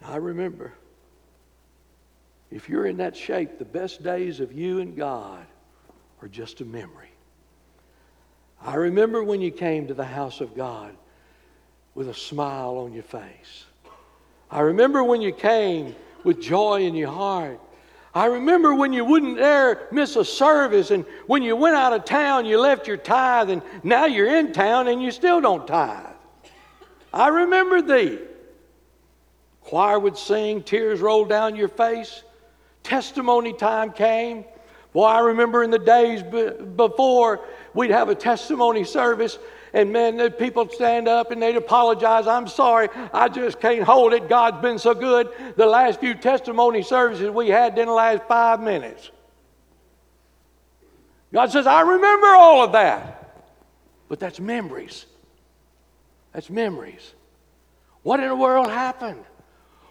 I 0.06 0.18
remember, 0.18 0.74
if 2.52 2.70
you're 2.70 2.86
in 2.86 2.98
that 2.98 3.16
shape, 3.16 3.58
the 3.58 3.66
best 3.66 4.04
days 4.04 4.40
of 4.40 4.54
you 4.54 4.80
and 4.80 4.96
God 4.96 5.46
are 6.22 6.28
just 6.28 6.62
a 6.62 6.66
memory. 6.66 7.10
I 8.62 8.76
remember 8.76 9.24
when 9.24 9.42
you 9.42 9.52
came 9.52 9.88
to 9.88 9.94
the 9.94 10.06
house 10.06 10.42
of 10.42 10.56
God 10.56 10.96
with 11.98 12.10
a 12.10 12.14
smile 12.14 12.78
on 12.78 12.94
your 12.94 13.02
face. 13.02 13.66
I 14.52 14.60
remember 14.60 15.04
when 15.04 15.20
you 15.20 15.32
came 15.32 15.96
with 16.24 16.40
joy 16.40 16.84
in 16.84 16.94
your 16.94 17.10
heart. 17.10 17.60
I 18.14 18.26
remember 18.26 18.76
when 18.76 18.94
you 18.94 19.04
wouldn't 19.04 19.38
dare 19.38 19.88
miss 19.92 20.16
a 20.16 20.24
service, 20.24 20.92
and 20.92 21.06
when 21.26 21.42
you 21.42 21.56
went 21.56 21.76
out 21.76 21.94
of 21.94 22.06
town, 22.06 22.46
you 22.46 22.60
left 22.60 22.88
your 22.88 22.98
tithe, 22.98 23.50
and 23.50 23.64
now 23.84 24.06
you're 24.06 24.38
in 24.38 24.54
town 24.54 24.88
and 24.88 25.02
you 25.02 25.10
still 25.10 25.42
don't 25.42 25.66
tithe. 25.66 26.14
I 27.12 27.30
remember 27.30 27.82
thee. 27.82 28.20
Choir 29.62 29.98
would 29.98 30.20
sing, 30.20 30.62
tears 30.62 31.00
rolled 31.00 31.30
down 31.30 31.56
your 31.56 31.68
face. 31.68 32.22
Testimony 32.84 33.54
time 33.54 33.92
came. 33.92 34.46
Boy, 34.94 35.06
I 35.06 35.20
remember 35.20 35.64
in 35.64 35.72
the 35.72 35.80
days 35.80 36.22
before 36.22 37.42
we'd 37.74 37.90
have 37.90 38.10
a 38.10 38.16
testimony 38.16 38.84
service, 38.84 39.40
and 39.74 39.92
man, 39.92 40.18
the 40.18 40.32
people 40.32 40.70
stand 40.70 41.08
up 41.08 41.32
and 41.32 41.42
they'd 41.42 41.56
apologize. 41.56 42.28
I'm 42.28 42.48
sorry, 42.48 42.90
I 43.14 43.28
just 43.28 43.60
can't 43.60 43.84
hold 43.84 44.14
it. 44.14 44.30
God's 44.30 44.62
been 44.62 44.80
so 44.80 44.94
good. 44.94 45.30
The 45.56 45.66
last 45.66 46.00
few 46.00 46.14
testimony 46.14 46.84
services 46.84 47.30
we 47.30 47.50
had 47.50 47.76
didn't 47.76 47.94
last 47.94 48.24
five 48.28 48.62
minutes. 48.62 49.12
God 51.34 51.52
says, 51.52 51.68
I 51.68 51.82
remember 51.82 52.28
all 52.28 52.64
of 52.64 52.72
that. 52.72 53.18
But 54.08 54.20
that's 54.20 54.40
memories. 54.40 55.06
That's 56.32 56.50
memories. 56.50 57.14
What 58.04 58.20
in 58.22 58.30
the 58.30 58.36
world 58.36 58.68
happened? 58.68 59.24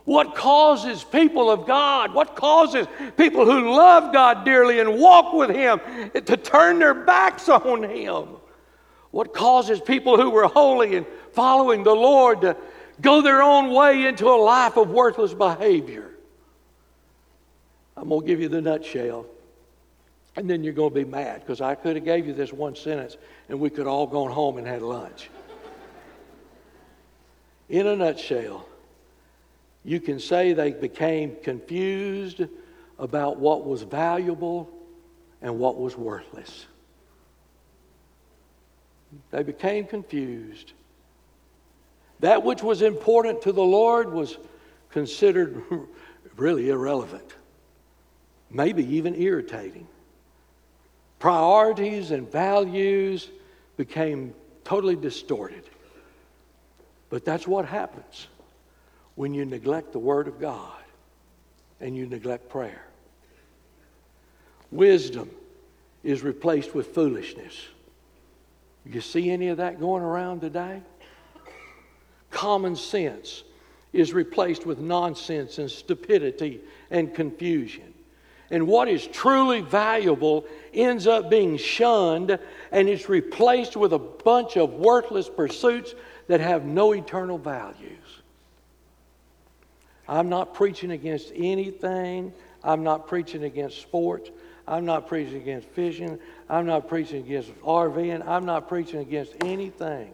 What 0.05 0.37
causes 0.37 1.03
people 1.03 1.51
of 1.51 1.67
God, 1.67 2.15
what 2.15 2.37
causes 2.37 2.87
people 3.17 3.45
who 3.45 3.75
love 3.75 4.13
God 4.13 4.45
dearly 4.45 4.79
and 4.79 4.99
walk 4.99 5.35
with 5.35 5.51
Him 5.51 5.81
to 6.15 6.37
turn 6.37 6.79
their 6.79 6.95
backs 6.95 7.49
on 7.49 7.83
Him? 7.83 8.29
What 9.17 9.33
causes 9.33 9.81
people 9.81 10.19
who 10.19 10.29
were 10.29 10.47
holy 10.47 10.95
and 10.95 11.07
following 11.33 11.85
the 11.85 11.95
Lord 11.95 12.43
to 12.43 12.55
go 13.01 13.23
their 13.23 13.41
own 13.41 13.71
way 13.71 14.05
into 14.05 14.29
a 14.29 14.37
life 14.37 14.77
of 14.77 14.91
worthless 14.91 15.33
behavior? 15.33 16.11
I'm 17.97 18.11
going 18.11 18.21
to 18.21 18.27
give 18.27 18.43
you 18.43 18.51
the 18.51 18.61
nutshell. 18.61 19.25
And 20.37 20.51
then 20.51 20.63
you're 20.63 20.75
going 20.75 20.91
to 20.91 20.95
be 20.95 21.07
mad 21.07 21.41
because 21.41 21.63
I 21.63 21.77
could 21.77 21.97
have 21.97 22.05
gave 22.05 22.27
you 22.27 22.35
this 22.35 22.53
one 22.53 22.77
sentence 22.77 23.17
and 23.49 23.59
we 23.59 23.71
could 23.71 23.87
all 23.87 24.07
gone 24.07 24.31
home 24.31 24.59
and 24.59 24.67
had 24.67 24.83
lunch. 24.83 25.31
In 27.71 27.87
a 27.87 27.97
nutshell, 27.97 28.69
you 29.83 29.99
can 29.99 30.21
say 30.21 30.53
they 30.53 30.73
became 30.73 31.37
confused 31.43 32.43
about 32.99 33.39
what 33.39 33.65
was 33.65 33.81
valuable 33.81 34.69
and 35.41 35.59
what 35.59 35.79
was 35.81 35.97
worthless. 35.97 36.67
They 39.31 39.43
became 39.43 39.87
confused. 39.87 40.73
That 42.21 42.43
which 42.43 42.63
was 42.63 42.83
important 42.83 43.43
to 43.43 43.53
the 43.53 43.63
Lord 43.63 44.13
was 44.13 44.39
considered 44.91 45.63
really 46.37 46.71
irrelevant, 46.71 47.35
maybe 48.51 48.85
even 48.97 49.15
irritating. 49.15 49.87
Priorities 51.19 52.11
and 52.11 52.31
values 52.31 53.29
became 53.77 54.35
totally 54.65 54.97
distorted. 54.97 55.65
But 57.11 57.25
that's 57.25 57.47
what 57.47 57.67
happens 57.67 58.27
when 59.15 59.33
you 59.33 59.45
neglect 59.45 59.93
the 59.93 59.99
Word 59.99 60.29
of 60.29 60.41
God 60.41 60.83
and 61.81 61.97
you 61.97 62.07
neglect 62.07 62.49
prayer. 62.49 62.83
Wisdom 64.71 65.31
is 66.03 66.23
replaced 66.23 66.75
with 66.75 66.95
foolishness. 66.95 67.67
You 68.91 69.01
see 69.01 69.31
any 69.31 69.49
of 69.49 69.57
that 69.59 69.81
going 69.81 70.03
around 70.03 70.41
today? 70.41 70.81
Common 72.31 72.77
sense 72.77 73.43
is 73.93 74.13
replaced 74.13 74.67
with 74.67 74.79
nonsense 74.79 75.59
and 75.59 75.71
stupidity 75.71 76.61
and 76.91 77.15
confusion. 77.15 77.95
And 78.51 78.69
what 78.69 78.89
is 78.89 79.07
truly 79.09 79.61
valuable 79.61 80.45
ends 80.73 81.07
up 81.07 81.31
being 81.31 81.57
shunned 81.57 82.39
and 82.71 82.89
it's 82.89 83.09
replaced 83.09 83.77
with 83.77 83.93
a 83.93 83.99
bunch 83.99 84.57
of 84.57 84.75
worthless 84.75 85.29
pursuits 85.29 85.95
that 86.29 86.41
have 86.41 86.65
no 86.65 86.93
eternal 86.93 87.39
values. 87.39 88.23
I'm 90.09 90.29
not 90.29 90.55
preaching 90.55 90.93
against 90.93 91.33
anything. 91.35 92.33
I'm 92.63 92.85
not 92.85 93.09
preaching 93.09 93.45
against 93.45 93.81
sports. 93.81 94.31
I'm 94.69 94.85
not 94.85 95.07
preaching 95.07 95.37
against 95.37 95.69
fishing. 95.69 96.19
I'm 96.49 96.67
not 96.67 96.89
preaching 96.89 97.25
against 97.25 97.55
RVing. 97.61 98.27
I'm 98.27 98.45
not 98.45 98.69
preaching 98.69 99.01
against 99.01 99.35
anything. 99.45 100.13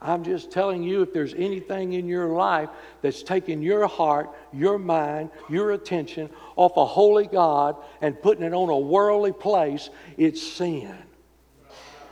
I'm 0.00 0.22
just 0.22 0.52
telling 0.52 0.84
you 0.84 1.02
if 1.02 1.12
there's 1.12 1.34
anything 1.34 1.94
in 1.94 2.06
your 2.06 2.28
life 2.28 2.68
that's 3.02 3.22
taking 3.22 3.62
your 3.62 3.86
heart, 3.88 4.30
your 4.52 4.78
mind, 4.78 5.30
your 5.48 5.72
attention 5.72 6.30
off 6.54 6.76
a 6.76 6.84
holy 6.84 7.26
God 7.26 7.76
and 8.00 8.20
putting 8.20 8.44
it 8.44 8.54
on 8.54 8.68
a 8.68 8.78
worldly 8.78 9.32
place, 9.32 9.90
it's 10.16 10.40
sin. 10.40 10.94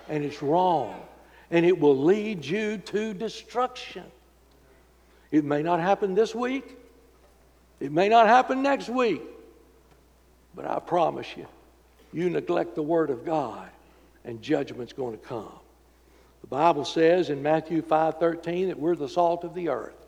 And 0.09 0.24
it's 0.24 0.42
wrong. 0.42 1.00
And 1.50 1.64
it 1.64 1.79
will 1.79 1.96
lead 1.96 2.44
you 2.44 2.79
to 2.79 3.14
destruction. 3.14 4.05
It 5.31 5.44
may 5.44 5.62
not 5.62 5.81
happen 5.81 6.14
this 6.14 6.35
week, 6.35 6.76
it 7.79 7.92
may 7.92 8.09
not 8.09 8.26
happen 8.26 8.62
next 8.62 8.88
week, 8.88 9.22
but 10.55 10.64
I 10.64 10.81
promise 10.81 11.26
you, 11.37 11.46
you 12.16 12.31
neglect 12.31 12.74
the 12.74 12.83
Word 12.83 13.11
of 13.11 13.26
God, 13.26 13.68
and 14.24 14.40
judgment's 14.40 14.94
going 14.94 15.12
to 15.12 15.22
come. 15.22 15.52
The 16.40 16.46
Bible 16.46 16.87
says 16.87 17.29
in 17.29 17.42
Matthew 17.42 17.83
5:13 17.83 18.68
that 18.68 18.79
we're 18.79 18.96
the 18.96 19.09
salt 19.09 19.44
of 19.44 19.55
the 19.55 19.68
earth. 19.68 20.07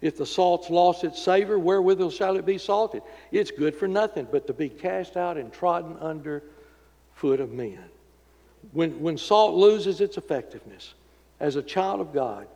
If 0.00 0.16
the 0.16 0.24
salt's 0.24 0.70
lost 0.70 1.02
its 1.02 1.20
savor, 1.20 1.58
wherewithal 1.58 2.10
shall 2.10 2.36
it 2.36 2.46
be 2.46 2.58
salted? 2.58 3.02
It's 3.32 3.50
good 3.50 3.74
for 3.74 3.88
nothing 3.88 4.28
but 4.30 4.46
to 4.46 4.52
be 4.52 4.68
cast 4.68 5.16
out 5.16 5.36
and 5.36 5.52
trodden 5.52 5.96
under 6.00 6.44
foot 7.14 7.40
of 7.40 7.50
men. 7.50 7.82
When, 8.70 9.00
when 9.00 9.18
salt 9.18 9.54
loses 9.54 10.00
its 10.00 10.16
effectiveness 10.16 10.94
as 11.40 11.56
a 11.56 11.62
child 11.62 12.00
of 12.00 12.12
God, 12.12 12.46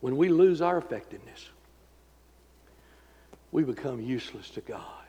when 0.00 0.16
we 0.16 0.30
lose 0.30 0.62
our 0.62 0.78
effectiveness, 0.78 1.50
we 3.52 3.64
become 3.64 4.00
useless 4.00 4.48
to 4.50 4.62
God. 4.62 5.03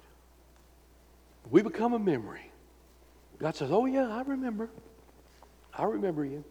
We 1.50 1.62
become 1.62 1.94
a 1.94 2.00
memory. 2.00 2.52
God 3.40 3.56
says, 3.56 3.72
Oh, 3.72 3.86
yeah, 3.86 4.08
I 4.08 4.22
remember. 4.22 4.70
I 5.78 5.84
remember 5.84 6.26
you. 6.26 6.44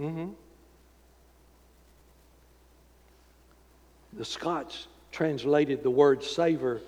Mm-hmm. 0.00 0.30
The 4.14 4.24
Scots 4.24 4.88
translated 5.12 5.82
the 5.82 5.90
word 5.90 6.22
savor 6.22 6.80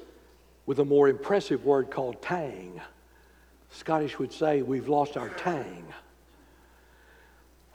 with 0.66 0.78
a 0.78 0.84
more 0.84 1.08
impressive 1.08 1.64
word 1.64 1.90
called 1.90 2.20
tang. 2.22 2.80
Scottish 3.70 4.18
would 4.18 4.32
say, 4.32 4.62
We've 4.62 4.88
lost 4.88 5.16
our 5.16 5.28
tang. 5.30 5.84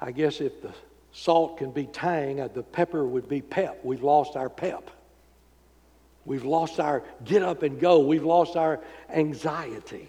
I 0.01 0.11
guess 0.11 0.41
if 0.41 0.61
the 0.61 0.73
salt 1.13 1.59
can 1.59 1.71
be 1.71 1.85
tang, 1.85 2.41
uh, 2.41 2.49
the 2.49 2.63
pepper 2.63 3.05
would 3.05 3.29
be 3.29 3.41
pep. 3.41 3.79
We've 3.83 4.03
lost 4.03 4.35
our 4.35 4.49
pep. 4.49 4.89
We've 6.25 6.45
lost 6.45 6.79
our 6.79 7.03
get 7.25 7.43
up 7.43 7.63
and 7.63 7.79
go. 7.79 7.99
We've 7.99 8.23
lost 8.23 8.55
our 8.55 8.79
anxiety, 9.09 10.07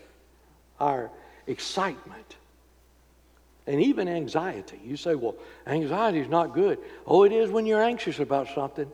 our 0.79 1.11
excitement, 1.47 2.37
and 3.67 3.81
even 3.81 4.09
anxiety. 4.09 4.81
You 4.85 4.97
say, 4.97 5.15
well, 5.15 5.35
anxiety 5.67 6.21
is 6.21 6.29
not 6.29 6.55
good. 6.55 6.79
Oh, 7.07 7.25
it 7.25 7.33
is 7.33 7.51
when 7.51 7.67
you're 7.67 7.83
anxious 7.83 8.21
about 8.21 8.49
something. 8.55 8.91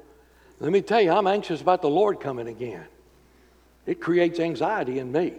Let 0.61 0.73
me 0.73 0.83
tell 0.83 1.01
you, 1.01 1.11
I'm 1.11 1.27
anxious 1.27 1.61
about 1.61 1.83
the 1.83 1.91
Lord 1.91 2.21
coming 2.21 2.49
again. 2.49 2.85
It 3.87 4.01
creates 4.01 4.39
anxiety 4.39 4.99
in 4.99 5.11
me. 5.11 5.35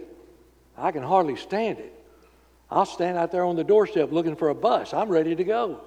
I 0.76 0.90
can 0.90 1.02
hardly 1.02 1.36
stand 1.36 1.78
it. 1.78 1.92
I'll 2.70 2.86
stand 2.86 3.18
out 3.18 3.30
there 3.30 3.44
on 3.44 3.56
the 3.56 3.64
doorstep 3.64 4.12
looking 4.12 4.34
for 4.34 4.48
a 4.48 4.54
bus. 4.54 4.94
I'm 4.94 5.08
ready 5.08 5.36
to 5.36 5.44
go. 5.44 5.80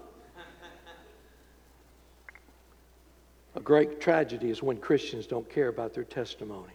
Great 3.66 4.00
tragedy 4.00 4.50
is 4.50 4.64
when 4.64 4.78
Christians 4.78 5.28
don't 5.28 5.50
care 5.50 5.68
about 5.68 5.94
their 5.94 6.04
testimony. 6.04 6.74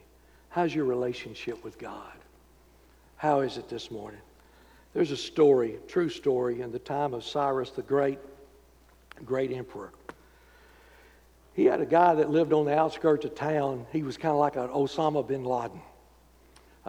How's 0.51 0.75
your 0.75 0.85
relationship 0.85 1.63
with 1.65 1.79
God? 1.79 2.13
How 3.17 3.41
is 3.41 3.57
it 3.57 3.69
this 3.69 3.91
morning? 3.91 4.21
There's 4.93 5.13
a 5.13 5.17
story, 5.17 5.77
true 5.87 6.09
story, 6.09 6.61
in 6.61 6.73
the 6.73 6.81
time 6.81 7.15
of 7.15 7.25
Cyrus 7.25 7.71
the 7.71 7.83
Great, 7.83 8.19
great 9.25 9.53
emperor. 9.53 9.93
He 11.55 11.65
had 11.65 11.81
a 11.81 11.87
guy 11.87 12.15
that 12.15 12.31
lived 12.31 12.53
on 12.53 12.65
the 12.65 12.77
outskirts 12.77 13.25
of 13.25 13.37
town. 13.37 13.87
He 13.93 14.03
was 14.03 14.17
kind 14.17 14.33
of 14.33 14.39
like 14.39 14.57
an 14.57 14.69
Osama 14.69 15.27
bin 15.27 15.45
Laden. 15.45 15.81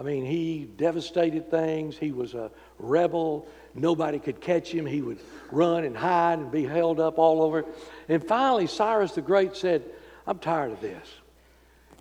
I 0.02 0.04
mean, 0.04 0.24
he 0.24 0.64
devastated 0.64 1.48
things. 1.48 1.96
He 1.96 2.10
was 2.10 2.34
a 2.34 2.50
rebel. 2.80 3.46
Nobody 3.72 4.18
could 4.18 4.40
catch 4.40 4.68
him. 4.68 4.84
He 4.84 5.00
would 5.00 5.20
run 5.52 5.84
and 5.84 5.96
hide 5.96 6.40
and 6.40 6.50
be 6.50 6.64
held 6.64 6.98
up 6.98 7.18
all 7.18 7.40
over. 7.40 7.64
And 8.08 8.26
finally, 8.26 8.66
Cyrus 8.66 9.12
the 9.12 9.22
Great 9.22 9.54
said, 9.54 9.84
I'm 10.26 10.40
tired 10.40 10.72
of 10.72 10.80
this. 10.80 11.08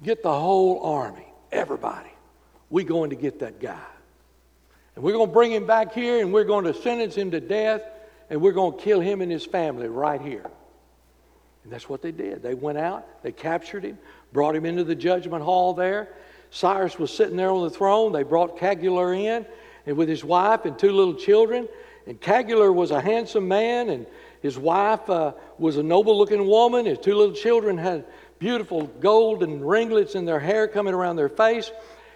Get 0.02 0.24
the 0.24 0.34
whole 0.34 0.82
army, 0.82 1.28
everybody. 1.52 2.10
We're 2.72 2.86
going 2.86 3.12
to 3.12 3.16
get 3.16 3.38
that 3.42 3.60
guy. 3.60 3.78
And 4.96 5.04
we're 5.04 5.14
going 5.14 5.28
to 5.28 5.34
bring 5.34 5.52
him 5.52 5.68
back 5.68 5.94
here 5.94 6.22
and 6.22 6.34
we're 6.34 6.44
going 6.44 6.66
to 6.66 6.74
sentence 6.74 7.14
him 7.14 7.30
to 7.30 7.40
death 7.40 7.84
and 8.32 8.42
we're 8.42 8.52
going 8.52 8.80
to 8.80 8.84
kill 8.84 9.00
him 9.00 9.22
and 9.22 9.32
his 9.32 9.46
family 9.46 9.88
right 9.88 10.20
here. 10.20 10.50
And 11.64 11.72
that's 11.72 11.88
what 11.88 12.02
they 12.02 12.12
did. 12.12 12.42
They 12.42 12.56
went 12.56 12.80
out, 12.80 13.22
they 13.22 13.32
captured 13.32 13.84
him, 13.84 14.00
brought 14.34 14.56
him 14.56 14.66
into 14.66 14.84
the 14.84 14.96
judgment 14.96 15.44
hall 15.44 15.76
there. 15.76 16.10
Cyrus 16.52 17.00
was 17.00 17.12
sitting 17.12 17.38
there 17.38 17.50
on 17.50 17.64
the 17.64 17.70
throne. 17.70 18.12
They 18.12 18.24
brought 18.24 18.58
Cagular 18.58 19.18
in 19.18 19.46
and 19.86 19.98
with 19.98 20.10
his 20.10 20.24
wife 20.24 20.66
and 20.66 20.78
two 20.78 20.92
little 20.92 21.16
children. 21.16 21.68
And 22.06 22.20
Cagular 22.20 22.74
was 22.74 22.92
a 22.92 23.00
handsome 23.00 23.48
man, 23.48 23.90
and 23.90 24.06
his 24.42 24.58
wife 24.58 25.10
uh, 25.10 25.34
was 25.58 25.78
a 25.78 25.84
noble 25.84 26.18
looking 26.18 26.46
woman. 26.46 26.86
His 26.86 27.00
two 27.00 27.16
little 27.16 27.34
children 27.34 27.78
had 27.78 28.06
beautiful 28.38 28.88
golden 28.88 29.64
ringlets 29.64 30.14
in 30.14 30.26
their 30.26 30.40
hair 30.40 30.68
coming 30.68 30.94
around 30.94 31.16
their 31.16 31.30
face. 31.30 31.72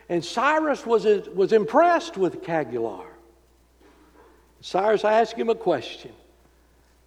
And 0.10 0.24
Cyrus 0.24 0.86
was, 0.86 1.06
was 1.34 1.54
impressed 1.54 2.18
with 2.18 2.44
Cagular. 2.44 3.06
Cyrus 4.60 5.06
asked 5.06 5.36
him 5.36 5.50
a 5.50 5.56
question. 5.56 6.12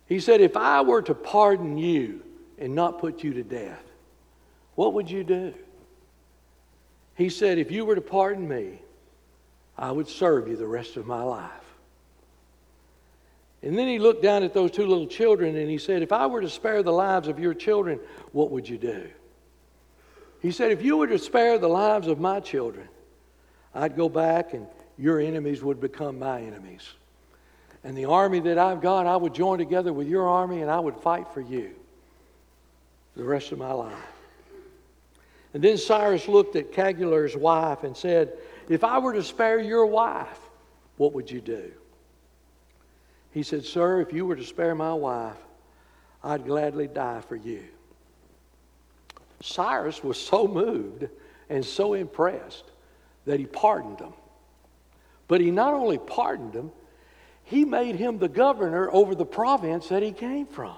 He 0.06 0.20
said, 0.20 0.40
If 0.40 0.56
I 0.56 0.80
were 0.80 1.02
to 1.02 1.14
pardon 1.14 1.76
you 1.76 2.22
and 2.58 2.74
not 2.74 3.00
put 3.00 3.22
you 3.22 3.34
to 3.34 3.42
death, 3.42 3.84
what 4.76 4.94
would 4.94 5.10
you 5.10 5.24
do? 5.24 5.52
He 7.18 7.30
said, 7.30 7.58
If 7.58 7.72
you 7.72 7.84
were 7.84 7.96
to 7.96 8.00
pardon 8.00 8.48
me, 8.48 8.80
I 9.76 9.90
would 9.90 10.06
serve 10.06 10.46
you 10.46 10.56
the 10.56 10.68
rest 10.68 10.96
of 10.96 11.04
my 11.04 11.22
life. 11.22 11.50
And 13.60 13.76
then 13.76 13.88
he 13.88 13.98
looked 13.98 14.22
down 14.22 14.44
at 14.44 14.54
those 14.54 14.70
two 14.70 14.86
little 14.86 15.08
children 15.08 15.56
and 15.56 15.68
he 15.68 15.78
said, 15.78 16.00
If 16.00 16.12
I 16.12 16.26
were 16.26 16.40
to 16.40 16.48
spare 16.48 16.84
the 16.84 16.92
lives 16.92 17.26
of 17.26 17.40
your 17.40 17.54
children, 17.54 17.98
what 18.30 18.52
would 18.52 18.68
you 18.68 18.78
do? 18.78 19.08
He 20.40 20.52
said, 20.52 20.70
If 20.70 20.80
you 20.80 20.96
were 20.96 21.08
to 21.08 21.18
spare 21.18 21.58
the 21.58 21.68
lives 21.68 22.06
of 22.06 22.20
my 22.20 22.38
children, 22.38 22.88
I'd 23.74 23.96
go 23.96 24.08
back 24.08 24.54
and 24.54 24.68
your 24.96 25.18
enemies 25.18 25.60
would 25.60 25.80
become 25.80 26.20
my 26.20 26.40
enemies. 26.40 26.88
And 27.82 27.98
the 27.98 28.04
army 28.04 28.38
that 28.40 28.58
I've 28.58 28.80
got, 28.80 29.06
I 29.06 29.16
would 29.16 29.34
join 29.34 29.58
together 29.58 29.92
with 29.92 30.06
your 30.06 30.28
army 30.28 30.62
and 30.62 30.70
I 30.70 30.78
would 30.78 30.94
fight 30.94 31.26
for 31.34 31.40
you 31.40 31.74
the 33.16 33.24
rest 33.24 33.50
of 33.50 33.58
my 33.58 33.72
life. 33.72 34.17
And 35.54 35.62
then 35.62 35.78
Cyrus 35.78 36.28
looked 36.28 36.56
at 36.56 36.72
Cagular's 36.72 37.36
wife 37.36 37.84
and 37.84 37.96
said, 37.96 38.32
If 38.68 38.84
I 38.84 38.98
were 38.98 39.14
to 39.14 39.22
spare 39.22 39.60
your 39.60 39.86
wife, 39.86 40.40
what 40.96 41.12
would 41.14 41.30
you 41.30 41.40
do? 41.40 41.70
He 43.32 43.42
said, 43.42 43.64
Sir, 43.64 44.00
if 44.00 44.12
you 44.12 44.26
were 44.26 44.36
to 44.36 44.44
spare 44.44 44.74
my 44.74 44.92
wife, 44.92 45.36
I'd 46.22 46.44
gladly 46.44 46.86
die 46.86 47.20
for 47.20 47.36
you. 47.36 47.64
Cyrus 49.40 50.02
was 50.02 50.20
so 50.20 50.48
moved 50.48 51.08
and 51.48 51.64
so 51.64 51.94
impressed 51.94 52.64
that 53.24 53.38
he 53.38 53.46
pardoned 53.46 54.00
him. 54.00 54.12
But 55.28 55.40
he 55.40 55.50
not 55.50 55.74
only 55.74 55.98
pardoned 55.98 56.54
him, 56.54 56.72
he 57.44 57.64
made 57.64 57.96
him 57.96 58.18
the 58.18 58.28
governor 58.28 58.90
over 58.92 59.14
the 59.14 59.24
province 59.24 59.88
that 59.88 60.02
he 60.02 60.12
came 60.12 60.46
from. 60.46 60.76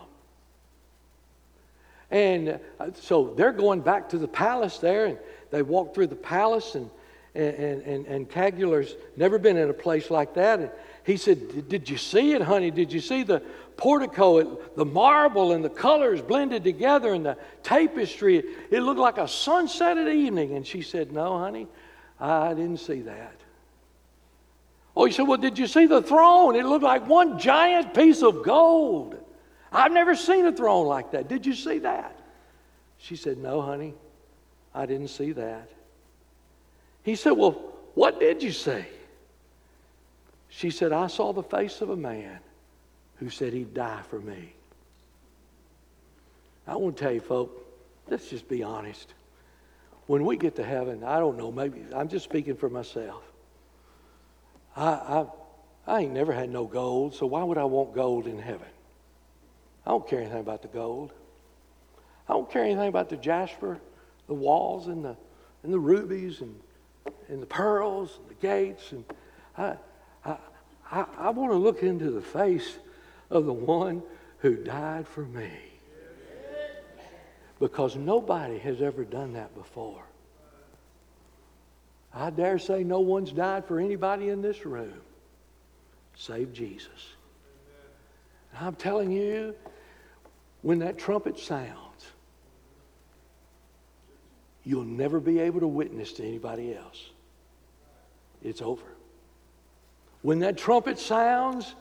And 2.10 2.60
uh, 2.78 2.90
so 2.94 3.34
they're 3.36 3.52
going 3.52 3.80
back 3.80 4.08
to 4.10 4.18
the 4.18 4.28
palace 4.28 4.78
there, 4.78 5.06
and 5.06 5.18
they 5.50 5.62
walk 5.62 5.94
through 5.94 6.08
the 6.08 6.16
palace, 6.16 6.74
and, 6.74 6.90
and, 7.34 7.82
and, 7.82 8.06
and 8.06 8.28
Cagular's 8.28 8.96
never 9.16 9.38
been 9.38 9.56
in 9.56 9.70
a 9.70 9.74
place 9.74 10.10
like 10.10 10.34
that. 10.34 10.60
And 10.60 10.70
he 11.04 11.16
said, 11.16 11.68
Did 11.68 11.88
you 11.88 11.96
see 11.96 12.32
it, 12.32 12.42
honey? 12.42 12.70
Did 12.70 12.92
you 12.92 13.00
see 13.00 13.22
the 13.22 13.40
portico? 13.76 14.60
The 14.76 14.84
marble 14.84 15.52
and 15.52 15.64
the 15.64 15.70
colors 15.70 16.20
blended 16.20 16.64
together, 16.64 17.14
and 17.14 17.24
the 17.24 17.36
tapestry. 17.62 18.42
It 18.70 18.80
looked 18.80 19.00
like 19.00 19.18
a 19.18 19.28
sunset 19.28 19.96
at 19.96 20.08
evening. 20.08 20.56
And 20.56 20.66
she 20.66 20.82
said, 20.82 21.12
No, 21.12 21.38
honey, 21.38 21.68
I 22.18 22.54
didn't 22.54 22.78
see 22.78 23.02
that. 23.02 23.34
Oh, 24.96 25.04
you 25.06 25.12
said, 25.12 25.28
well, 25.28 25.38
did 25.38 25.58
you 25.58 25.66
see 25.66 25.86
the 25.86 26.02
throne? 26.02 26.56
It 26.56 26.66
looked 26.66 26.82
like 26.82 27.06
one 27.06 27.38
giant 27.38 27.94
piece 27.94 28.22
of 28.22 28.42
gold. 28.42 29.16
I've 29.72 29.92
never 29.92 30.14
seen 30.14 30.46
a 30.46 30.52
throne 30.52 30.86
like 30.86 31.12
that. 31.12 31.28
Did 31.28 31.46
you 31.46 31.54
see 31.54 31.78
that? 31.80 32.18
She 32.98 33.16
said, 33.16 33.38
No, 33.38 33.62
honey, 33.62 33.94
I 34.74 34.86
didn't 34.86 35.08
see 35.08 35.32
that. 35.32 35.70
He 37.02 37.14
said, 37.14 37.32
Well, 37.32 37.52
what 37.94 38.20
did 38.20 38.42
you 38.42 38.52
see? 38.52 38.84
She 40.48 40.70
said, 40.70 40.92
I 40.92 41.06
saw 41.06 41.32
the 41.32 41.42
face 41.42 41.80
of 41.80 41.90
a 41.90 41.96
man 41.96 42.40
who 43.16 43.30
said 43.30 43.52
he'd 43.52 43.72
die 43.72 44.02
for 44.08 44.18
me. 44.18 44.52
I 46.66 46.76
want 46.76 46.96
to 46.96 47.02
tell 47.02 47.12
you, 47.12 47.20
folks, 47.20 47.60
let's 48.08 48.28
just 48.28 48.48
be 48.48 48.62
honest. 48.62 49.14
When 50.06 50.24
we 50.24 50.36
get 50.36 50.56
to 50.56 50.64
heaven, 50.64 51.04
I 51.04 51.18
don't 51.18 51.38
know, 51.38 51.52
maybe, 51.52 51.84
I'm 51.94 52.08
just 52.08 52.24
speaking 52.24 52.56
for 52.56 52.68
myself. 52.68 53.22
I, 54.76 54.88
I, 54.88 55.26
I 55.86 56.00
ain't 56.00 56.12
never 56.12 56.32
had 56.32 56.50
no 56.50 56.64
gold, 56.66 57.14
so 57.14 57.26
why 57.26 57.44
would 57.44 57.58
I 57.58 57.64
want 57.64 57.94
gold 57.94 58.26
in 58.26 58.38
heaven? 58.38 58.66
I 59.90 59.92
don't 59.92 60.06
care 60.06 60.20
anything 60.20 60.38
about 60.38 60.62
the 60.62 60.68
gold. 60.68 61.12
I 62.28 62.34
don't 62.34 62.48
care 62.48 62.62
anything 62.62 62.86
about 62.86 63.08
the 63.08 63.16
jasper, 63.16 63.80
the 64.28 64.34
walls, 64.34 64.86
and 64.86 65.04
the, 65.04 65.16
and 65.64 65.72
the 65.72 65.80
rubies, 65.80 66.42
and, 66.42 66.54
and 67.28 67.42
the 67.42 67.46
pearls, 67.46 68.16
and 68.20 68.28
the 68.28 68.34
gates. 68.40 68.92
And 68.92 69.04
I, 69.58 69.74
I, 70.24 70.36
I, 70.92 71.04
I 71.18 71.30
want 71.30 71.50
to 71.50 71.56
look 71.56 71.82
into 71.82 72.12
the 72.12 72.20
face 72.22 72.78
of 73.30 73.46
the 73.46 73.52
one 73.52 74.04
who 74.38 74.54
died 74.54 75.08
for 75.08 75.24
me. 75.24 75.50
Because 77.58 77.96
nobody 77.96 78.58
has 78.58 78.80
ever 78.80 79.04
done 79.04 79.32
that 79.32 79.52
before. 79.56 80.04
I 82.14 82.30
dare 82.30 82.60
say 82.60 82.84
no 82.84 83.00
one's 83.00 83.32
died 83.32 83.64
for 83.64 83.80
anybody 83.80 84.28
in 84.28 84.40
this 84.40 84.64
room 84.64 85.00
save 86.14 86.52
Jesus. 86.52 86.86
And 88.54 88.68
I'm 88.68 88.76
telling 88.76 89.10
you, 89.10 89.56
when 90.62 90.80
that 90.80 90.98
trumpet 90.98 91.38
sounds, 91.38 92.06
you'll 94.64 94.84
never 94.84 95.20
be 95.20 95.38
able 95.40 95.60
to 95.60 95.66
witness 95.66 96.12
to 96.14 96.24
anybody 96.24 96.74
else. 96.74 97.10
It's 98.42 98.62
over. 98.62 98.86
When 100.22 100.40
that 100.40 100.58
trumpet 100.58 100.98
sounds, 100.98 101.74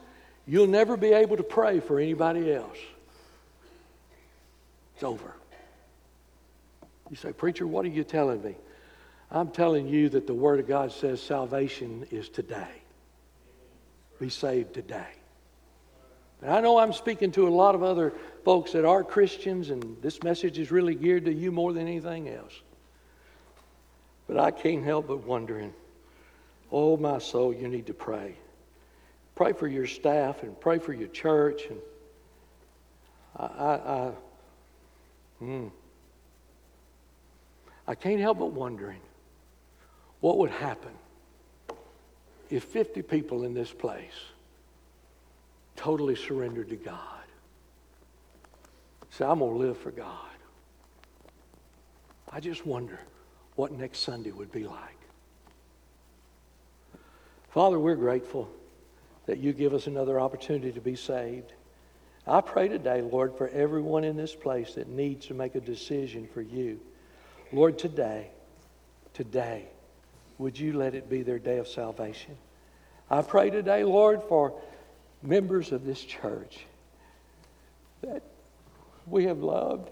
you'll 0.46 0.66
never 0.66 0.96
be 0.96 1.12
able 1.12 1.36
to 1.36 1.42
pray 1.42 1.80
for 1.80 1.98
anybody 1.98 2.52
else. 2.52 2.78
It's 4.94 5.04
over. 5.04 5.34
You 7.10 7.16
say, 7.16 7.32
Preacher, 7.32 7.66
what 7.66 7.84
are 7.84 7.88
you 7.88 8.04
telling 8.04 8.42
me? 8.42 8.54
I'm 9.30 9.50
telling 9.50 9.88
you 9.88 10.08
that 10.10 10.26
the 10.26 10.34
Word 10.34 10.60
of 10.60 10.66
God 10.66 10.92
says 10.92 11.22
salvation 11.22 12.06
is 12.10 12.28
today. 12.28 12.82
Be 14.18 14.28
saved 14.28 14.74
today. 14.74 15.19
And 16.42 16.50
I 16.50 16.60
know 16.60 16.78
I'm 16.78 16.92
speaking 16.92 17.32
to 17.32 17.46
a 17.46 17.50
lot 17.50 17.74
of 17.74 17.82
other 17.82 18.12
folks 18.44 18.72
that 18.72 18.84
are 18.84 19.04
Christians, 19.04 19.70
and 19.70 19.96
this 20.00 20.22
message 20.22 20.58
is 20.58 20.70
really 20.70 20.94
geared 20.94 21.26
to 21.26 21.32
you 21.32 21.52
more 21.52 21.72
than 21.72 21.86
anything 21.86 22.28
else. 22.28 22.54
But 24.26 24.38
I 24.38 24.50
can't 24.50 24.84
help 24.84 25.08
but 25.08 25.24
wondering 25.24 25.74
oh, 26.72 26.96
my 26.96 27.18
soul, 27.18 27.52
you 27.52 27.68
need 27.68 27.86
to 27.86 27.94
pray. 27.94 28.34
Pray 29.34 29.52
for 29.52 29.66
your 29.66 29.86
staff 29.86 30.42
and 30.42 30.58
pray 30.60 30.78
for 30.78 30.92
your 30.92 31.08
church. 31.08 31.62
And 31.68 31.78
I, 33.36 33.44
I, 33.44 33.74
I, 33.74 34.12
hmm. 35.38 35.66
I 37.86 37.94
can't 37.94 38.20
help 38.20 38.38
but 38.38 38.52
wondering 38.52 39.00
what 40.20 40.38
would 40.38 40.50
happen 40.50 40.92
if 42.50 42.64
50 42.64 43.02
people 43.02 43.44
in 43.44 43.54
this 43.54 43.72
place 43.72 44.14
totally 45.80 46.14
surrendered 46.14 46.68
to 46.68 46.76
God. 46.76 47.24
Say, 49.08 49.24
I'm 49.24 49.38
going 49.38 49.52
to 49.52 49.58
live 49.58 49.78
for 49.78 49.90
God. 49.90 50.14
I 52.30 52.38
just 52.38 52.66
wonder 52.66 53.00
what 53.56 53.72
next 53.72 54.00
Sunday 54.00 54.30
would 54.30 54.52
be 54.52 54.64
like. 54.64 54.98
Father, 57.48 57.78
we're 57.78 57.96
grateful 57.96 58.48
that 59.24 59.38
you 59.38 59.54
give 59.54 59.72
us 59.72 59.86
another 59.86 60.20
opportunity 60.20 60.70
to 60.70 60.80
be 60.82 60.96
saved. 60.96 61.54
I 62.26 62.42
pray 62.42 62.68
today, 62.68 63.00
Lord, 63.00 63.34
for 63.36 63.48
everyone 63.48 64.04
in 64.04 64.16
this 64.16 64.34
place 64.34 64.74
that 64.74 64.86
needs 64.86 65.26
to 65.28 65.34
make 65.34 65.54
a 65.54 65.60
decision 65.60 66.28
for 66.32 66.42
you. 66.42 66.78
Lord, 67.52 67.78
today, 67.78 68.28
today, 69.14 69.64
would 70.36 70.58
you 70.58 70.74
let 70.74 70.94
it 70.94 71.08
be 71.08 71.22
their 71.22 71.38
day 71.38 71.56
of 71.56 71.66
salvation? 71.66 72.36
I 73.10 73.22
pray 73.22 73.50
today, 73.50 73.82
Lord, 73.82 74.22
for 74.28 74.60
members 75.22 75.72
of 75.72 75.84
this 75.84 76.02
church 76.02 76.58
that 78.02 78.22
we 79.06 79.24
have 79.24 79.38
loved, 79.38 79.90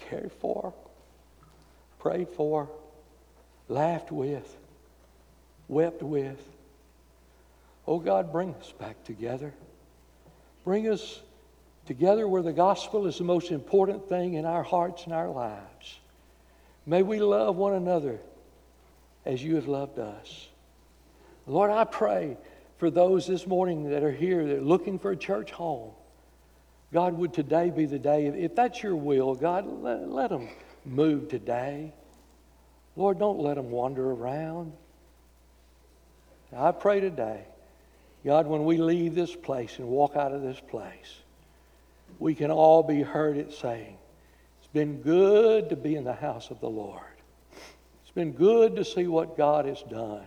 cared 0.00 0.32
for, 0.32 0.72
prayed 1.98 2.28
for, 2.28 2.68
laughed 3.68 4.10
with, 4.10 4.56
wept 5.68 6.02
with. 6.02 6.40
Oh 7.86 7.98
God, 7.98 8.32
bring 8.32 8.54
us 8.54 8.72
back 8.78 9.02
together. 9.04 9.54
Bring 10.64 10.88
us 10.88 11.20
together 11.86 12.26
where 12.26 12.42
the 12.42 12.52
gospel 12.52 13.06
is 13.06 13.18
the 13.18 13.24
most 13.24 13.50
important 13.50 14.08
thing 14.08 14.34
in 14.34 14.44
our 14.44 14.62
hearts 14.62 15.04
and 15.04 15.12
our 15.12 15.28
lives. 15.28 15.98
May 16.86 17.02
we 17.02 17.20
love 17.20 17.56
one 17.56 17.74
another 17.74 18.20
as 19.24 19.42
you 19.42 19.56
have 19.56 19.68
loved 19.68 19.98
us. 19.98 20.48
Lord, 21.46 21.70
I 21.70 21.84
pray 21.84 22.36
for 22.78 22.90
those 22.90 23.26
this 23.26 23.46
morning 23.46 23.90
that 23.90 24.02
are 24.02 24.12
here 24.12 24.46
that 24.46 24.58
are 24.58 24.62
looking 24.62 24.98
for 24.98 25.10
a 25.10 25.16
church 25.16 25.50
home. 25.50 25.92
God, 26.92 27.14
would 27.18 27.32
today 27.32 27.70
be 27.70 27.86
the 27.86 27.98
day? 27.98 28.26
If 28.26 28.54
that's 28.54 28.82
your 28.82 28.96
will, 28.96 29.34
God, 29.34 29.66
let, 29.82 30.08
let 30.08 30.30
them 30.30 30.48
move 30.84 31.28
today. 31.28 31.92
Lord, 32.96 33.18
don't 33.18 33.40
let 33.40 33.56
them 33.56 33.70
wander 33.70 34.10
around. 34.10 34.72
I 36.56 36.70
pray 36.70 37.00
today, 37.00 37.44
God, 38.24 38.46
when 38.46 38.64
we 38.64 38.76
leave 38.76 39.14
this 39.14 39.34
place 39.34 39.78
and 39.78 39.88
walk 39.88 40.14
out 40.14 40.32
of 40.32 40.42
this 40.42 40.60
place, 40.60 41.18
we 42.18 42.34
can 42.34 42.50
all 42.50 42.82
be 42.82 43.02
heard 43.02 43.36
it 43.36 43.52
saying, 43.52 43.96
It's 44.60 44.72
been 44.72 45.00
good 45.02 45.70
to 45.70 45.76
be 45.76 45.96
in 45.96 46.04
the 46.04 46.14
house 46.14 46.50
of 46.50 46.60
the 46.60 46.70
Lord. 46.70 47.02
It's 48.02 48.12
been 48.14 48.32
good 48.32 48.76
to 48.76 48.84
see 48.84 49.08
what 49.08 49.36
God 49.36 49.64
has 49.66 49.82
done 49.82 50.26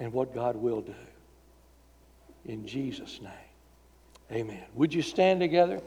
and 0.00 0.12
what 0.12 0.34
God 0.34 0.56
will 0.56 0.80
do. 0.80 0.94
In 2.48 2.66
Jesus' 2.66 3.20
name, 3.20 4.40
amen. 4.40 4.64
Would 4.74 4.92
you 4.94 5.02
stand 5.02 5.38
together? 5.38 5.80